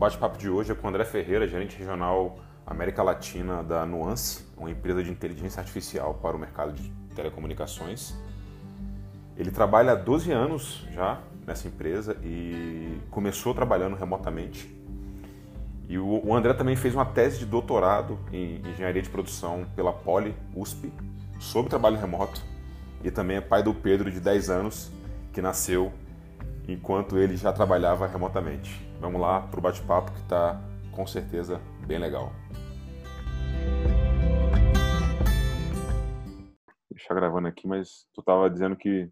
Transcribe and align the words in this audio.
bate-papo 0.00 0.38
de 0.38 0.48
hoje 0.48 0.72
é 0.72 0.74
com 0.74 0.86
o 0.86 0.88
André 0.88 1.04
Ferreira, 1.04 1.46
gerente 1.46 1.76
regional 1.76 2.38
América 2.66 3.02
Latina 3.02 3.62
da 3.62 3.84
Nuance, 3.84 4.46
uma 4.56 4.70
empresa 4.70 5.04
de 5.04 5.10
inteligência 5.10 5.60
artificial 5.60 6.14
para 6.14 6.34
o 6.34 6.40
mercado 6.40 6.72
de 6.72 6.90
telecomunicações. 7.14 8.14
Ele 9.36 9.50
trabalha 9.50 9.92
há 9.92 9.94
12 9.94 10.32
anos 10.32 10.86
já 10.90 11.20
nessa 11.46 11.68
empresa 11.68 12.16
e 12.24 12.98
começou 13.10 13.52
trabalhando 13.52 13.94
remotamente. 13.94 14.74
E 15.86 15.98
o 15.98 16.34
André 16.34 16.54
também 16.54 16.76
fez 16.76 16.94
uma 16.94 17.04
tese 17.04 17.38
de 17.38 17.44
doutorado 17.44 18.18
em 18.32 18.62
engenharia 18.70 19.02
de 19.02 19.10
produção 19.10 19.66
pela 19.76 19.92
Poli 19.92 20.34
USP 20.56 20.90
sobre 21.38 21.68
trabalho 21.68 21.98
remoto 21.98 22.40
e 23.04 23.10
também 23.10 23.36
é 23.36 23.40
pai 23.42 23.62
do 23.62 23.74
Pedro 23.74 24.10
de 24.10 24.18
10 24.18 24.48
anos 24.48 24.90
que 25.30 25.42
nasceu 25.42 25.92
enquanto 26.66 27.18
ele 27.18 27.36
já 27.36 27.52
trabalhava 27.52 28.06
remotamente. 28.06 28.89
Vamos 29.00 29.18
lá 29.18 29.40
para 29.40 29.58
o 29.58 29.62
bate-papo 29.62 30.12
que 30.12 30.18
está 30.18 30.60
com 30.92 31.06
certeza 31.06 31.58
bem 31.86 31.98
legal. 31.98 32.30
Deixa 36.90 37.14
gravando 37.14 37.48
aqui, 37.48 37.66
mas 37.66 38.06
tu 38.12 38.20
estava 38.20 38.50
dizendo 38.50 38.76
que 38.76 39.10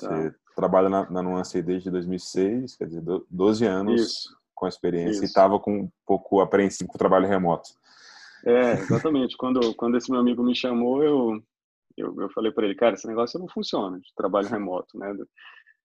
tá. 0.00 0.08
você 0.08 0.34
trabalha 0.56 0.88
na, 0.88 1.10
na 1.10 1.22
Nuance 1.22 1.60
desde 1.60 1.90
2006, 1.90 2.76
quer 2.76 2.86
dizer, 2.86 3.02
12 3.30 3.66
anos 3.66 4.00
Isso. 4.00 4.36
com 4.54 4.64
a 4.64 4.68
experiência 4.70 5.10
Isso. 5.10 5.24
e 5.24 5.26
estava 5.26 5.60
com 5.60 5.80
um 5.80 5.90
pouco 6.06 6.40
apreensivo 6.40 6.88
com 6.88 6.96
o 6.96 6.98
trabalho 6.98 7.28
remoto. 7.28 7.68
É, 8.46 8.72
exatamente. 8.80 9.36
quando, 9.36 9.74
quando 9.74 9.98
esse 9.98 10.10
meu 10.10 10.20
amigo 10.20 10.42
me 10.42 10.56
chamou, 10.56 11.04
eu, 11.04 11.38
eu, 11.98 12.18
eu 12.18 12.30
falei 12.30 12.50
para 12.50 12.64
ele, 12.64 12.74
cara, 12.74 12.94
esse 12.94 13.06
negócio 13.06 13.38
não 13.38 13.46
funciona 13.46 14.00
de 14.00 14.10
trabalho 14.16 14.48
remoto, 14.48 14.98
né? 14.98 15.14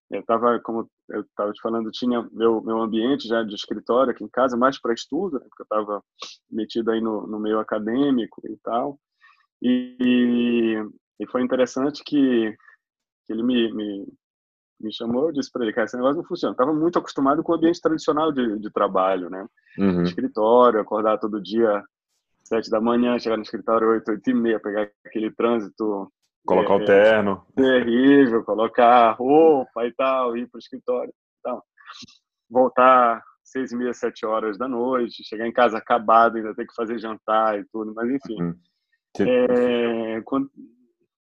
Eu 0.10 0.22
estava, 0.22 0.60
como 0.60 0.90
eu 1.10 1.22
estava 1.22 1.52
te 1.52 1.62
falando, 1.62 1.92
tinha 1.92 2.28
meu, 2.32 2.62
meu 2.62 2.82
ambiente 2.82 3.28
já 3.28 3.44
de 3.44 3.54
escritório 3.54 4.12
aqui 4.12 4.24
em 4.24 4.30
casa, 4.30 4.58
mais 4.58 4.80
para 4.80 4.94
estudo, 4.94 5.40
né? 5.40 5.46
porque 5.48 5.62
eu 5.62 5.66
estava 5.66 6.04
metido 6.50 6.90
aí 6.90 7.00
no, 7.00 7.28
no 7.28 7.40
meio 7.40 7.60
acadêmico 7.60 8.42
e 8.46 8.58
tal. 8.64 9.00
E, 9.62 10.76
e 11.20 11.28
foi 11.28 11.44
interessante 11.44 12.04
que, 12.04 12.56
que 13.26 13.34
ele 13.34 13.44
me, 13.44 13.72
me, 13.72 14.08
me 14.80 14.94
chamou, 14.94 15.28
eu 15.28 15.34
disse 15.34 15.52
para 15.52 15.64
ele, 15.64 15.74
cara, 15.74 15.86
esse 15.86 15.96
negócio 15.96 16.18
não 16.18 16.24
funciona. 16.24 16.54
Estava 16.54 16.74
muito 16.74 16.98
acostumado 16.98 17.44
com 17.44 17.52
o 17.52 17.56
ambiente 17.56 17.82
tradicional 17.82 18.32
de, 18.32 18.58
de 18.58 18.72
trabalho, 18.72 19.30
né? 19.30 19.46
Uhum. 19.78 20.04
Escritório, 20.04 20.80
acordar 20.80 21.20
todo 21.20 21.42
dia 21.42 21.84
sete 22.44 22.70
da 22.72 22.82
manhã, 22.82 23.20
chegar 23.20 23.38
no 23.38 23.44
escritório 23.44 23.90
oito, 23.90 24.10
oito 24.10 24.28
e 24.28 24.34
meia, 24.34 24.60
pegar 24.60 24.90
aquele 25.06 25.30
trânsito 25.32 26.12
Colocar 26.46 26.74
é, 26.74 26.78
o 26.78 26.86
terno. 26.86 27.46
Terrível, 27.56 28.44
colocar 28.44 29.12
roupa 29.12 29.86
e 29.86 29.94
tal, 29.94 30.36
ir 30.38 30.48
para 30.50 30.58
o 30.58 30.60
escritório. 30.60 31.14
Então, 31.40 31.62
voltar 32.50 33.24
seis 33.44 33.72
e 33.72 33.76
meia, 33.76 33.94
sete 33.94 34.26
horas 34.26 34.58
da 34.58 34.68
noite, 34.68 35.28
chegar 35.28 35.48
em 35.48 35.54
casa 35.54 35.78
acabado, 35.78 36.38
ainda 36.38 36.56
ter 36.56 36.68
que 36.68 36.76
fazer 36.76 37.00
jantar 37.00 37.60
e 37.60 37.66
tudo, 37.72 37.94
mas 37.94 38.10
enfim. 38.10 38.42
Uhum. 38.42 38.56
É, 39.22 40.22
quando, 40.22 40.50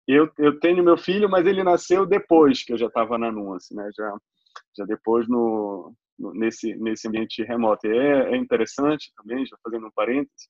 eu, 0.08 0.30
eu 0.38 0.59
tenho 0.59 0.83
meu 0.83 0.97
filho, 0.97 1.30
mas 1.30 1.45
ele 1.45 1.63
nasceu 1.63 2.05
depois 2.05 2.63
que 2.63 2.73
eu 2.73 2.77
já 2.77 2.88
estava 2.88 3.17
na 3.17 3.31
Nuance, 3.31 3.75
né? 3.75 3.89
Já, 3.95 4.17
já 4.77 4.86
depois 4.86 5.27
no, 5.27 5.93
no, 6.17 6.33
nesse, 6.33 6.75
nesse 6.75 7.08
ambiente 7.08 7.43
remoto. 7.43 7.88
E 7.88 7.97
é, 7.97 8.33
é 8.33 8.38
interessante 8.38 9.11
também, 9.16 9.45
já 9.45 9.58
fazendo 9.63 9.88
um 9.88 9.91
parênteses, 9.91 10.47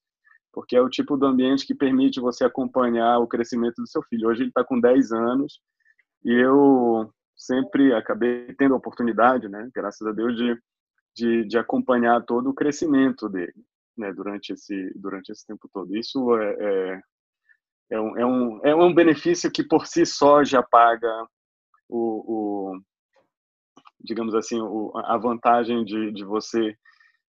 porque 0.56 0.74
é 0.74 0.80
o 0.80 0.88
tipo 0.88 1.18
do 1.18 1.26
ambiente 1.26 1.66
que 1.66 1.74
permite 1.74 2.18
você 2.18 2.42
acompanhar 2.42 3.18
o 3.18 3.26
crescimento 3.26 3.74
do 3.76 3.86
seu 3.86 4.02
filho. 4.04 4.26
Hoje 4.26 4.40
ele 4.40 4.48
está 4.48 4.64
com 4.64 4.80
10 4.80 5.12
anos 5.12 5.60
e 6.24 6.32
eu 6.32 7.12
sempre 7.36 7.92
acabei 7.92 8.54
tendo 8.54 8.72
a 8.72 8.78
oportunidade, 8.78 9.50
né, 9.50 9.68
graças 9.74 10.08
a 10.08 10.12
Deus, 10.12 10.34
de, 10.34 10.58
de, 11.14 11.44
de 11.44 11.58
acompanhar 11.58 12.24
todo 12.24 12.48
o 12.48 12.54
crescimento 12.54 13.28
dele 13.28 13.52
né, 13.98 14.10
durante, 14.14 14.54
esse, 14.54 14.98
durante 14.98 15.30
esse 15.30 15.46
tempo 15.46 15.68
todo. 15.70 15.94
Isso 15.94 16.34
é, 16.38 16.56
é, 16.58 17.00
é, 17.90 18.00
um, 18.00 18.16
é, 18.16 18.24
um, 18.24 18.60
é 18.64 18.74
um 18.74 18.94
benefício 18.94 19.52
que 19.52 19.62
por 19.62 19.86
si 19.86 20.06
só 20.06 20.42
já 20.42 20.62
paga 20.62 21.28
o, 21.86 22.72
o 22.72 22.80
digamos 24.00 24.34
assim, 24.34 24.58
a 25.04 25.18
vantagem 25.18 25.84
de, 25.84 26.12
de 26.12 26.24
você 26.24 26.74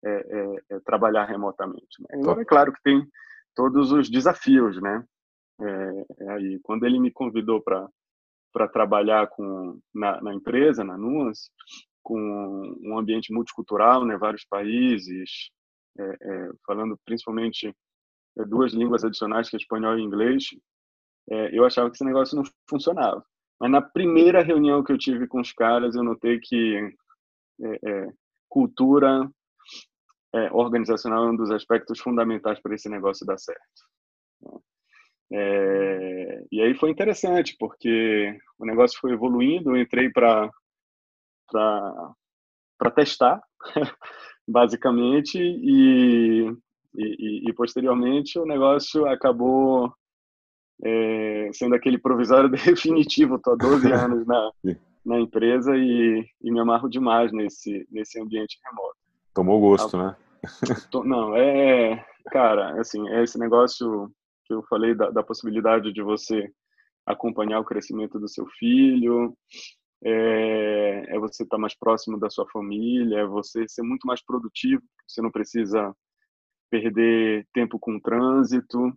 é, 0.06 0.10
é, 0.10 0.76
é, 0.76 0.80
trabalhar 0.82 1.26
remotamente. 1.26 2.00
Né? 2.00 2.20
Agora, 2.22 2.44
é 2.44 2.46
claro 2.46 2.72
que 2.72 2.82
tem 2.84 3.04
todos 3.56 3.92
os 3.92 4.08
desafios, 4.08 4.80
né? 4.80 5.04
É, 5.60 6.06
é 6.20 6.30
aí, 6.34 6.60
quando 6.62 6.86
ele 6.86 7.00
me 7.00 7.10
convidou 7.10 7.60
para 7.60 8.68
trabalhar 8.68 9.28
com 9.30 9.80
na, 9.92 10.22
na, 10.22 10.32
empresa, 10.32 10.84
na 10.84 10.96
Nuance, 10.96 11.50
com 12.04 12.20
um 12.84 13.00
ambiente 13.00 13.34
multicultural, 13.34 14.06
né, 14.06 14.16
vários 14.16 14.46
países, 14.46 15.50
é, 15.98 16.50
falando 16.68 17.00
principalmente 17.04 17.76
duas 18.48 18.74
línguas 18.74 19.04
adicionais, 19.04 19.50
que 19.50 19.56
é 19.56 19.60
espanhol 19.60 19.98
e 19.98 20.04
inglês, 20.04 20.50
eu 21.52 21.66
achava 21.66 21.90
que 21.90 21.96
esse 21.96 22.06
negócio 22.06 22.36
não 22.36 22.44
funcionava. 22.70 23.26
Mas 23.60 23.72
na 23.72 23.82
primeira 23.82 24.44
reunião 24.44 24.84
que 24.84 24.92
eu 24.92 24.98
tive 24.98 25.26
com 25.26 25.40
os 25.40 25.52
caras, 25.52 25.96
eu 25.96 26.04
notei 26.04 26.38
que 26.40 26.94
cultura 28.50 29.28
é, 30.36 30.52
organizacional 30.52 31.26
é 31.26 31.32
um 31.32 31.36
dos 31.36 31.50
aspectos 31.50 32.00
fundamentais 32.00 32.60
para 32.62 32.76
esse 32.76 32.90
negócio 32.90 33.26
dar 33.26 33.38
certo. 33.38 33.62
É, 35.32 36.44
e 36.52 36.62
aí 36.62 36.76
foi 36.76 36.92
interessante, 36.92 37.56
porque 37.58 38.38
o 38.60 38.66
negócio 38.66 39.00
foi 39.00 39.14
evoluindo, 39.14 39.72
eu 39.72 39.82
entrei 39.82 40.12
para 40.12 40.52
testar, 42.94 43.42
basicamente, 44.48 45.40
e, 45.40 46.52
e, 46.98 47.50
e, 47.50 47.54
posteriormente 47.54 48.38
o 48.38 48.46
negócio 48.46 49.08
acabou 49.08 49.92
é, 50.84 51.50
sendo 51.54 51.76
aquele 51.76 51.98
provisório 51.98 52.50
definitivo. 52.52 53.38
Estou 53.38 53.54
há 53.54 53.56
12 53.56 53.92
anos 53.92 54.28
na, 54.28 54.52
na 55.06 55.20
empresa 55.20 55.78
e, 55.78 56.28
e 56.42 56.52
me 56.52 56.60
amarro 56.60 56.90
demais 56.90 57.32
nesse, 57.32 57.88
nesse 57.90 58.20
ambiente 58.20 58.60
remoto. 58.66 58.98
Tomou 59.34 59.60
gosto, 59.60 59.98
né? 59.98 60.16
Não, 61.06 61.36
é, 61.36 62.06
cara, 62.32 62.80
assim, 62.80 63.08
é 63.10 63.24
esse 63.24 63.38
negócio 63.38 64.12
que 64.46 64.54
eu 64.54 64.64
falei 64.64 64.96
da, 64.96 65.10
da 65.10 65.24
possibilidade 65.24 65.92
de 65.92 66.02
você 66.02 66.50
acompanhar 67.06 67.60
o 67.60 67.66
crescimento 67.66 68.20
do 68.20 68.28
seu 68.28 68.48
filho, 68.60 69.36
é, 70.04 71.16
é 71.16 71.20
você 71.20 71.44
estar 71.44 71.58
mais 71.58 71.78
próximo 71.78 72.20
da 72.20 72.30
sua 72.30 72.48
família, 72.50 73.20
é 73.20 73.26
você 73.26 73.68
ser 73.68 73.84
muito 73.84 74.06
mais 74.06 74.24
produtivo, 74.24 74.82
você 75.08 75.22
não 75.22 75.32
precisa 75.32 75.96
perder 76.70 77.48
tempo 77.54 77.80
com 77.80 77.96
o 77.96 78.02
trânsito, 78.02 78.92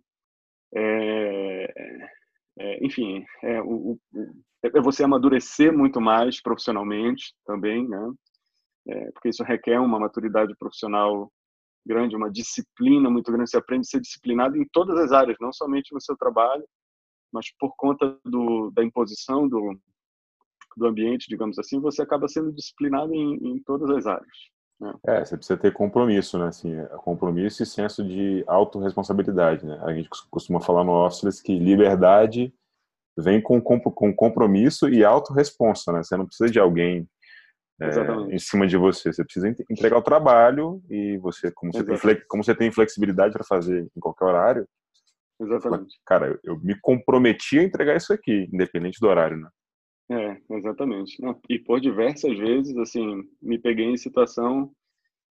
é, 0.75 1.73
é, 2.59 2.85
enfim, 2.85 3.25
é, 3.43 3.61
o, 3.61 3.91
o, 3.91 3.99
é 4.63 4.81
você 4.81 5.03
amadurecer 5.03 5.75
muito 5.75 6.01
mais 6.01 6.41
profissionalmente 6.41 7.33
também, 7.45 7.87
né? 7.87 8.11
É, 8.87 9.11
porque 9.11 9.29
isso 9.29 9.43
requer 9.43 9.79
uma 9.79 9.99
maturidade 9.99 10.55
profissional 10.57 11.31
grande, 11.89 12.15
uma 12.15 12.29
disciplina 12.29 13.09
muito 13.09 13.31
grande. 13.31 13.49
Você 13.49 13.57
aprende 13.57 13.81
a 13.81 13.89
ser 13.89 13.99
disciplinado 13.99 14.55
em 14.55 14.65
todas 14.71 14.97
as 14.99 15.11
áreas, 15.11 15.37
não 15.41 15.51
somente 15.51 15.91
no 15.91 15.99
seu 15.99 16.15
trabalho, 16.15 16.63
mas 17.33 17.47
por 17.59 17.73
conta 17.75 18.15
do, 18.23 18.71
da 18.71 18.83
imposição 18.83 19.47
do, 19.47 19.75
do 20.77 20.85
ambiente, 20.85 21.27
digamos 21.27 21.57
assim, 21.57 21.79
você 21.79 22.03
acaba 22.03 22.27
sendo 22.27 22.53
disciplinado 22.53 23.13
em, 23.13 23.35
em 23.35 23.63
todas 23.63 23.89
as 23.89 24.05
áreas. 24.05 24.37
Né? 24.79 24.93
É, 25.07 25.25
você 25.25 25.35
precisa 25.35 25.59
ter 25.59 25.73
compromisso, 25.73 26.37
né? 26.37 26.47
Assim, 26.47 26.73
é, 26.73 26.85
compromisso 27.03 27.63
e 27.63 27.65
senso 27.65 28.03
de 28.03 28.43
autorresponsabilidade, 28.47 29.65
né? 29.65 29.79
A 29.83 29.93
gente 29.93 30.09
costuma 30.29 30.61
falar 30.61 30.83
no 30.83 30.93
Office 31.05 31.41
que 31.41 31.57
liberdade 31.57 32.53
vem 33.17 33.41
com, 33.41 33.59
com 33.59 34.15
compromisso 34.15 34.87
e 34.87 35.03
autorresponsa, 35.03 35.91
né? 35.91 36.03
Você 36.03 36.15
não 36.15 36.25
precisa 36.25 36.49
de 36.49 36.59
alguém 36.59 37.09
é, 37.81 38.35
em 38.35 38.39
cima 38.39 38.67
de 38.67 38.77
você. 38.77 39.11
Você 39.11 39.23
precisa 39.23 39.55
entregar 39.69 39.97
o 39.97 40.03
trabalho 40.03 40.81
e 40.89 41.17
você, 41.17 41.51
como 41.51 41.71
você, 41.71 41.83
tem, 41.83 42.21
como 42.27 42.43
você 42.43 42.55
tem 42.55 42.71
flexibilidade 42.71 43.33
para 43.33 43.43
fazer 43.43 43.87
em 43.95 43.99
qualquer 43.99 44.25
horário, 44.25 44.67
Exatamente. 45.39 45.97
Cara, 46.05 46.37
eu 46.43 46.59
me 46.59 46.77
comprometi 46.81 47.59
a 47.59 47.63
entregar 47.63 47.95
isso 47.95 48.11
aqui, 48.11 48.49
independente 48.51 48.99
do 48.99 49.07
horário, 49.07 49.37
né? 49.37 49.49
É, 50.11 50.55
exatamente. 50.57 51.17
E 51.49 51.59
por 51.59 51.79
diversas 51.79 52.37
vezes, 52.37 52.75
assim, 52.77 53.23
me 53.41 53.57
peguei 53.57 53.85
em 53.85 53.97
situação 53.97 54.71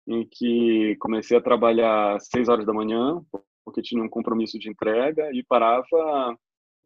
em 0.06 0.28
que 0.30 0.96
comecei 1.00 1.36
a 1.36 1.42
trabalhar 1.42 2.16
às 2.16 2.26
seis 2.26 2.48
horas 2.48 2.66
da 2.66 2.74
manhã, 2.74 3.22
porque 3.64 3.80
tinha 3.80 4.02
um 4.02 4.08
compromisso 4.08 4.58
de 4.58 4.68
entrega, 4.68 5.30
e 5.32 5.42
parava 5.42 6.36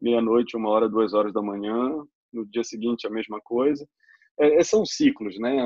meia-noite, 0.01 0.55
uma 0.55 0.69
hora, 0.69 0.87
duas 0.87 1.13
horas 1.13 1.33
da 1.33 1.41
manhã. 1.41 2.01
No 2.31 2.45
dia 2.45 2.63
seguinte, 2.63 3.05
a 3.05 3.09
mesma 3.09 3.41
coisa. 3.43 3.85
É, 4.39 4.55
é, 4.55 4.63
são 4.63 4.85
ciclos, 4.85 5.37
né? 5.39 5.61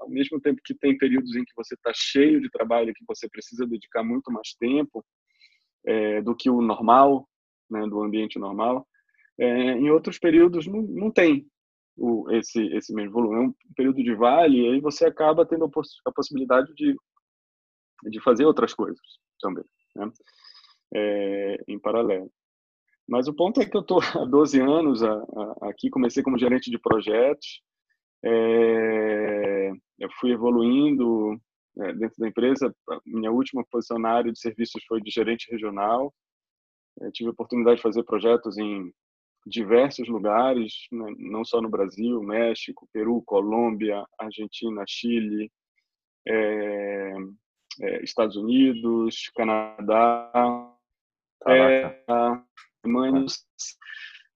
Ao 0.00 0.08
mesmo 0.08 0.40
tempo 0.40 0.60
que 0.64 0.74
tem 0.74 0.96
períodos 0.98 1.34
em 1.36 1.44
que 1.44 1.54
você 1.56 1.74
está 1.74 1.92
cheio 1.94 2.40
de 2.40 2.50
trabalho, 2.50 2.94
que 2.94 3.04
você 3.06 3.28
precisa 3.28 3.66
dedicar 3.66 4.02
muito 4.02 4.32
mais 4.32 4.54
tempo 4.54 5.04
é, 5.86 6.20
do 6.22 6.34
que 6.34 6.50
o 6.50 6.60
normal, 6.60 7.28
né? 7.70 7.86
Do 7.86 8.02
ambiente 8.02 8.38
normal. 8.38 8.86
É, 9.38 9.72
em 9.72 9.90
outros 9.90 10.18
períodos 10.18 10.66
não, 10.66 10.82
não 10.82 11.10
tem. 11.10 11.46
o, 11.96 12.30
esse, 12.32 12.66
esse 12.74 12.92
mesmo 12.92 13.12
volume. 13.12 13.36
É 13.36 13.40
um 13.40 13.54
período 13.76 14.02
de 14.02 14.14
vale 14.14 14.60
e 14.60 14.68
aí 14.74 14.80
você 14.80 15.06
acaba 15.06 15.46
tendo 15.46 15.64
a 16.04 16.12
possibilidade 16.12 16.74
de, 16.74 16.96
de 18.10 18.20
fazer 18.20 18.44
outras 18.44 18.74
coisas 18.74 19.00
também, 19.40 19.64
né? 19.96 20.10
É, 20.94 21.64
em 21.68 21.78
paralelo. 21.78 22.30
Mas 23.08 23.28
o 23.28 23.34
ponto 23.34 23.60
é 23.60 23.66
que 23.66 23.76
eu 23.76 23.82
estou 23.82 24.00
há 24.02 24.24
12 24.24 24.60
anos 24.60 25.02
a, 25.02 25.12
a, 25.12 25.68
aqui, 25.70 25.90
comecei 25.90 26.22
como 26.22 26.38
gerente 26.38 26.70
de 26.70 26.78
projetos, 26.78 27.62
é, 28.24 29.70
eu 29.98 30.08
fui 30.18 30.32
evoluindo 30.32 31.38
é, 31.78 31.92
dentro 31.92 32.16
da 32.18 32.28
empresa. 32.28 32.74
Minha 33.04 33.30
última 33.30 33.64
posição 33.70 33.98
na 33.98 34.10
área 34.10 34.32
de 34.32 34.38
serviços 34.38 34.82
foi 34.86 35.00
de 35.00 35.10
gerente 35.10 35.50
regional. 35.50 36.12
Eu 37.00 37.12
tive 37.12 37.28
a 37.28 37.32
oportunidade 37.32 37.76
de 37.76 37.82
fazer 37.82 38.02
projetos 38.04 38.56
em 38.56 38.92
diversos 39.46 40.08
lugares, 40.08 40.72
né, 40.90 41.14
não 41.18 41.44
só 41.44 41.60
no 41.60 41.68
Brasil, 41.68 42.22
México, 42.22 42.88
Peru, 42.92 43.22
Colômbia, 43.26 44.02
Argentina, 44.18 44.84
Chile, 44.88 45.50
é, 46.26 47.12
é, 47.82 48.02
Estados 48.02 48.36
Unidos, 48.36 49.30
Canadá, 49.36 50.72
é, 51.46 52.04
Alemanha. 52.82 53.26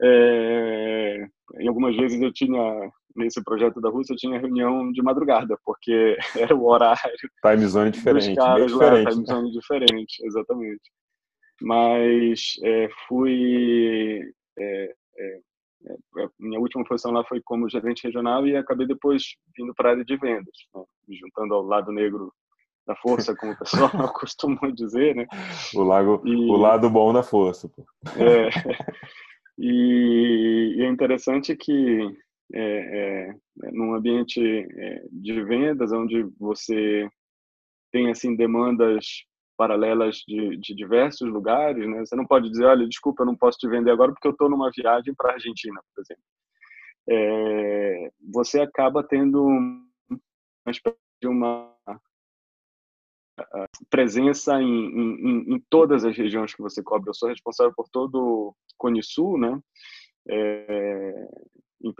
É, 0.00 1.26
em 1.58 1.69
algumas 1.69 1.96
vezes 1.96 2.20
eu 2.20 2.32
tinha 2.32 2.93
nesse 3.18 3.42
projeto 3.42 3.80
da 3.80 3.90
Rússia 3.90 4.12
eu 4.12 4.16
tinha 4.16 4.38
reunião 4.38 4.90
de 4.92 5.02
madrugada 5.02 5.58
porque 5.64 6.16
era 6.38 6.54
o 6.54 6.66
horário 6.66 7.00
time 7.42 7.66
zone 7.66 7.90
diferente, 7.90 8.34
caras 8.36 8.72
diferente. 8.72 9.04
Lá, 9.04 9.10
time 9.10 9.26
zone 9.26 9.52
diferente, 9.52 10.26
exatamente. 10.26 10.90
Mas 11.60 12.54
é, 12.62 12.88
fui 13.08 14.20
é, 14.58 14.94
é, 15.18 15.40
é, 15.86 16.28
minha 16.38 16.60
última 16.60 16.84
posição 16.84 17.12
lá 17.12 17.24
foi 17.24 17.40
como 17.42 17.68
gerente 17.68 18.04
regional 18.04 18.46
e 18.46 18.56
acabei 18.56 18.86
depois 18.86 19.22
vindo 19.56 19.74
para 19.74 19.90
a 19.90 19.92
área 19.92 20.04
de 20.04 20.16
vendas, 20.16 20.54
né? 20.74 20.82
juntando 21.20 21.54
ao 21.54 21.62
lado 21.62 21.92
negro 21.92 22.32
da 22.86 22.96
força, 22.96 23.36
como 23.36 23.52
o 23.52 23.58
pessoal 23.58 23.90
costuma 24.14 24.70
dizer, 24.72 25.14
né? 25.14 25.26
O, 25.74 25.82
lago, 25.82 26.22
e, 26.24 26.34
o 26.34 26.56
lado 26.56 26.88
bom 26.88 27.12
da 27.12 27.22
força. 27.22 27.68
Pô. 27.68 27.84
É, 28.16 28.48
e, 29.58 30.76
e, 30.78 30.82
é 30.82 30.88
interessante 30.88 31.54
que 31.54 32.16
é, 32.52 32.60
é, 32.60 33.70
num 33.72 33.94
ambiente 33.94 34.40
é, 34.40 35.04
de 35.10 35.42
vendas, 35.42 35.92
onde 35.92 36.22
você 36.38 37.08
tem 37.92 38.10
assim 38.10 38.36
demandas 38.36 39.24
paralelas 39.56 40.22
de, 40.26 40.56
de, 40.56 40.74
diversos 40.74 41.28
lugares, 41.28 41.86
né? 41.88 41.98
Você 42.00 42.14
não 42.14 42.24
pode 42.24 42.48
dizer, 42.48 42.64
olha, 42.64 42.86
desculpa, 42.86 43.22
eu 43.22 43.26
não 43.26 43.36
posso 43.36 43.58
te 43.58 43.68
vender 43.68 43.90
agora 43.90 44.12
porque 44.12 44.28
eu 44.28 44.32
estou 44.32 44.48
numa 44.48 44.70
viagem 44.70 45.12
para 45.14 45.30
a 45.30 45.34
Argentina, 45.34 45.80
por 45.94 46.00
exemplo. 46.02 46.22
É, 47.10 48.10
você 48.32 48.60
acaba 48.60 49.02
tendo 49.02 49.42
uma 49.42 50.70
espécie 50.70 50.96
de 51.20 51.26
uma 51.26 51.74
presença 53.90 54.60
em, 54.60 54.66
em, 54.66 55.54
em, 55.54 55.64
todas 55.70 56.04
as 56.04 56.16
regiões 56.16 56.54
que 56.54 56.62
você 56.62 56.82
cobre. 56.82 57.10
Eu 57.10 57.14
sou 57.14 57.28
responsável 57.28 57.72
por 57.74 57.88
todo 57.88 58.16
o 58.16 58.54
Cone 58.76 59.02
Sul, 59.02 59.38
né? 59.38 59.60
É, 60.28 61.28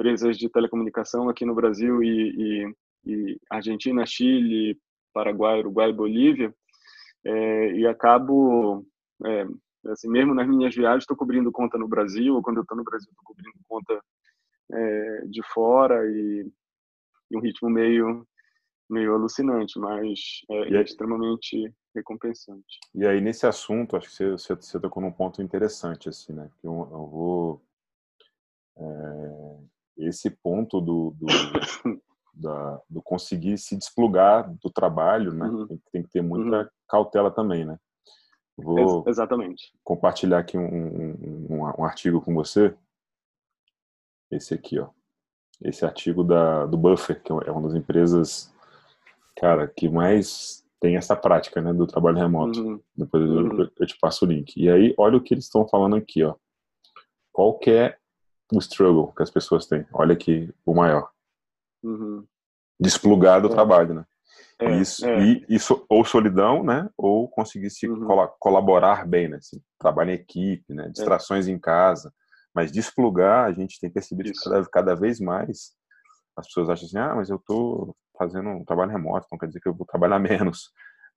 empresas 0.09 0.39
de 0.39 0.49
telecomunicação 0.49 1.29
aqui 1.29 1.45
no 1.45 1.55
Brasil 1.55 2.03
e, 2.03 2.65
e, 2.65 2.75
e 3.05 3.41
Argentina, 3.51 4.07
Chile, 4.07 4.81
Paraguai, 5.13 5.61
Uruguai, 5.61 5.93
Bolívia, 5.93 6.55
é, 7.25 7.73
e 7.73 7.87
acabo, 7.87 8.87
é, 9.27 9.47
assim, 9.89 10.09
mesmo 10.09 10.33
nas 10.33 10.49
minhas 10.49 10.75
viagens, 10.75 11.03
estou 11.03 11.17
cobrindo 11.17 11.53
conta 11.53 11.77
no 11.77 11.87
Brasil, 11.87 12.35
ou 12.35 12.43
quando 12.43 12.59
eu 12.59 12.63
estou 12.63 12.77
no 12.77 12.85
Brasil, 12.85 13.09
estou 13.11 13.25
cobrindo 13.25 13.53
conta 13.69 14.01
é, 14.73 15.21
de 15.27 15.43
fora 15.53 16.07
e, 16.11 16.51
e, 17.31 17.37
um 17.37 17.41
ritmo 17.41 17.69
meio 17.69 18.27
meio 18.91 19.13
alucinante, 19.13 19.79
mas 19.79 20.41
é, 20.51 20.77
é 20.77 20.83
extremamente 20.83 21.71
recompensante. 21.95 22.79
E 22.95 23.07
aí 23.07 23.21
nesse 23.21 23.47
assunto, 23.47 23.95
acho 23.95 24.09
que 24.09 24.15
você, 24.15 24.31
você, 24.31 24.55
você 24.55 24.81
tocou 24.81 25.03
num 25.03 25.13
ponto 25.13 25.43
interessante, 25.43 26.09
assim, 26.09 26.33
né? 26.33 26.49
Que 26.59 26.67
eu, 26.67 26.73
eu 26.73 27.07
vou 27.07 27.63
é, 28.79 29.59
esse 29.99 30.31
ponto 30.31 30.81
do, 30.81 31.15
do, 31.19 31.27
da, 32.33 32.81
do, 32.89 33.03
conseguir 33.03 33.59
se 33.59 33.77
desplugar 33.77 34.53
do 34.63 34.71
trabalho, 34.71 35.33
né? 35.33 35.47
Uhum. 35.47 35.81
Tem, 35.93 36.03
que 36.03 36.11
ter 36.11 36.23
muita 36.23 36.63
uhum. 36.63 36.69
cautela 36.89 37.31
também, 37.31 37.65
né? 37.65 37.79
Vou 38.57 38.79
Ex 38.79 39.07
exatamente. 39.07 39.73
compartilhar 39.85 40.39
aqui 40.39 40.59
um, 40.59 40.65
um, 40.65 41.63
um, 41.79 41.85
artigo 41.85 42.21
com 42.21 42.35
você. 42.35 42.75
Esse 44.31 44.55
aqui, 44.55 44.79
ó. 44.79 44.89
Esse 45.63 45.85
artigo 45.85 46.23
da, 46.25 46.67
do 46.67 46.77
Buffer, 46.77 47.23
que 47.23 47.33
é 47.33 47.51
uma 47.51 47.63
das 47.63 47.75
empresas, 47.75 48.53
cara, 49.37 49.67
que 49.67 49.89
mais 49.89 50.65
tem 50.81 50.97
essa 50.97 51.17
prática, 51.17 51.61
né, 51.61 51.73
do 51.73 51.87
trabalho 51.87 52.19
remoto. 52.19 52.61
Uhum. 52.61 52.81
Depois 52.97 53.23
eu, 53.23 53.31
uhum. 53.31 53.71
eu, 53.79 53.87
te 53.87 53.99
passo 53.99 54.25
o 54.25 54.29
link. 54.29 54.57
E 54.57 54.71
aí, 54.71 54.95
olha 54.97 55.17
o 55.17 55.23
que 55.23 55.35
eles 55.35 55.45
estão 55.45 55.67
falando 55.67 55.97
aqui, 55.97 56.23
ó. 56.23 56.35
Qual 57.33 57.59
é 57.67 57.97
o 58.53 58.59
struggle 58.59 59.13
que 59.15 59.23
as 59.23 59.31
pessoas 59.31 59.67
têm. 59.67 59.87
Olha 59.93 60.15
aqui 60.15 60.53
o 60.65 60.75
maior. 60.75 61.11
Uhum. 61.83 62.25
Desplugar 62.81 63.41
do 63.41 63.49
é. 63.49 63.51
trabalho, 63.51 63.95
né? 63.95 64.05
É, 64.61 64.77
isso, 64.77 65.07
é. 65.07 65.23
E 65.23 65.47
isso, 65.49 65.85
ou 65.89 66.05
solidão, 66.05 66.65
né? 66.65 66.89
Ou 66.97 67.29
conseguir 67.29 67.71
se 67.71 67.89
uhum. 67.89 68.07
colaborar 68.41 69.07
bem, 69.07 69.29
né? 69.29 69.37
Assim, 69.37 69.61
trabalho 69.79 70.11
em 70.11 70.15
equipe, 70.15 70.75
né? 70.75 70.89
Distrações 70.89 71.47
em 71.47 71.59
casa. 71.59 72.13
Mas 72.55 72.73
desplugar, 72.73 73.45
a 73.45 73.53
gente 73.53 73.79
tem 73.79 73.91
percebido 73.91 74.33
que 74.33 74.39
cada, 74.43 74.67
cada 74.69 74.95
vez 74.95 75.21
mais 75.21 75.77
as 76.37 76.47
pessoas 76.47 76.71
acham 76.71 76.87
assim, 76.87 76.99
ah, 76.99 77.15
mas 77.17 77.31
eu 77.31 77.37
estou 77.37 77.97
fazendo 78.17 78.49
um 78.49 78.65
trabalho 78.65 78.93
remoto, 78.93 79.27
então 79.27 79.39
quer 79.39 79.47
dizer 79.47 79.61
que 79.61 79.69
eu 79.69 79.75
vou 79.75 79.87
trabalhar 79.87 80.19
menos. 80.21 80.71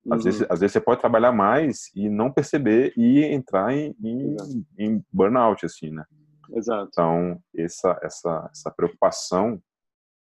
Às, 0.10 0.20
uhum. 0.20 0.24
vezes, 0.24 0.48
às 0.50 0.60
vezes 0.60 0.74
você 0.74 0.82
pode 0.82 1.00
trabalhar 1.00 1.32
mais 1.32 1.92
e 1.96 2.10
não 2.10 2.32
perceber 2.32 2.92
e 2.98 3.24
entrar 3.24 3.72
em, 3.72 3.96
em, 4.04 4.36
em 4.78 5.06
burnout, 5.12 5.64
assim, 5.64 5.92
né? 5.92 6.04
Exato. 6.54 6.90
Então, 6.92 7.42
essa, 7.56 8.00
essa, 8.02 8.50
essa 8.52 8.72
preocupação, 8.72 9.62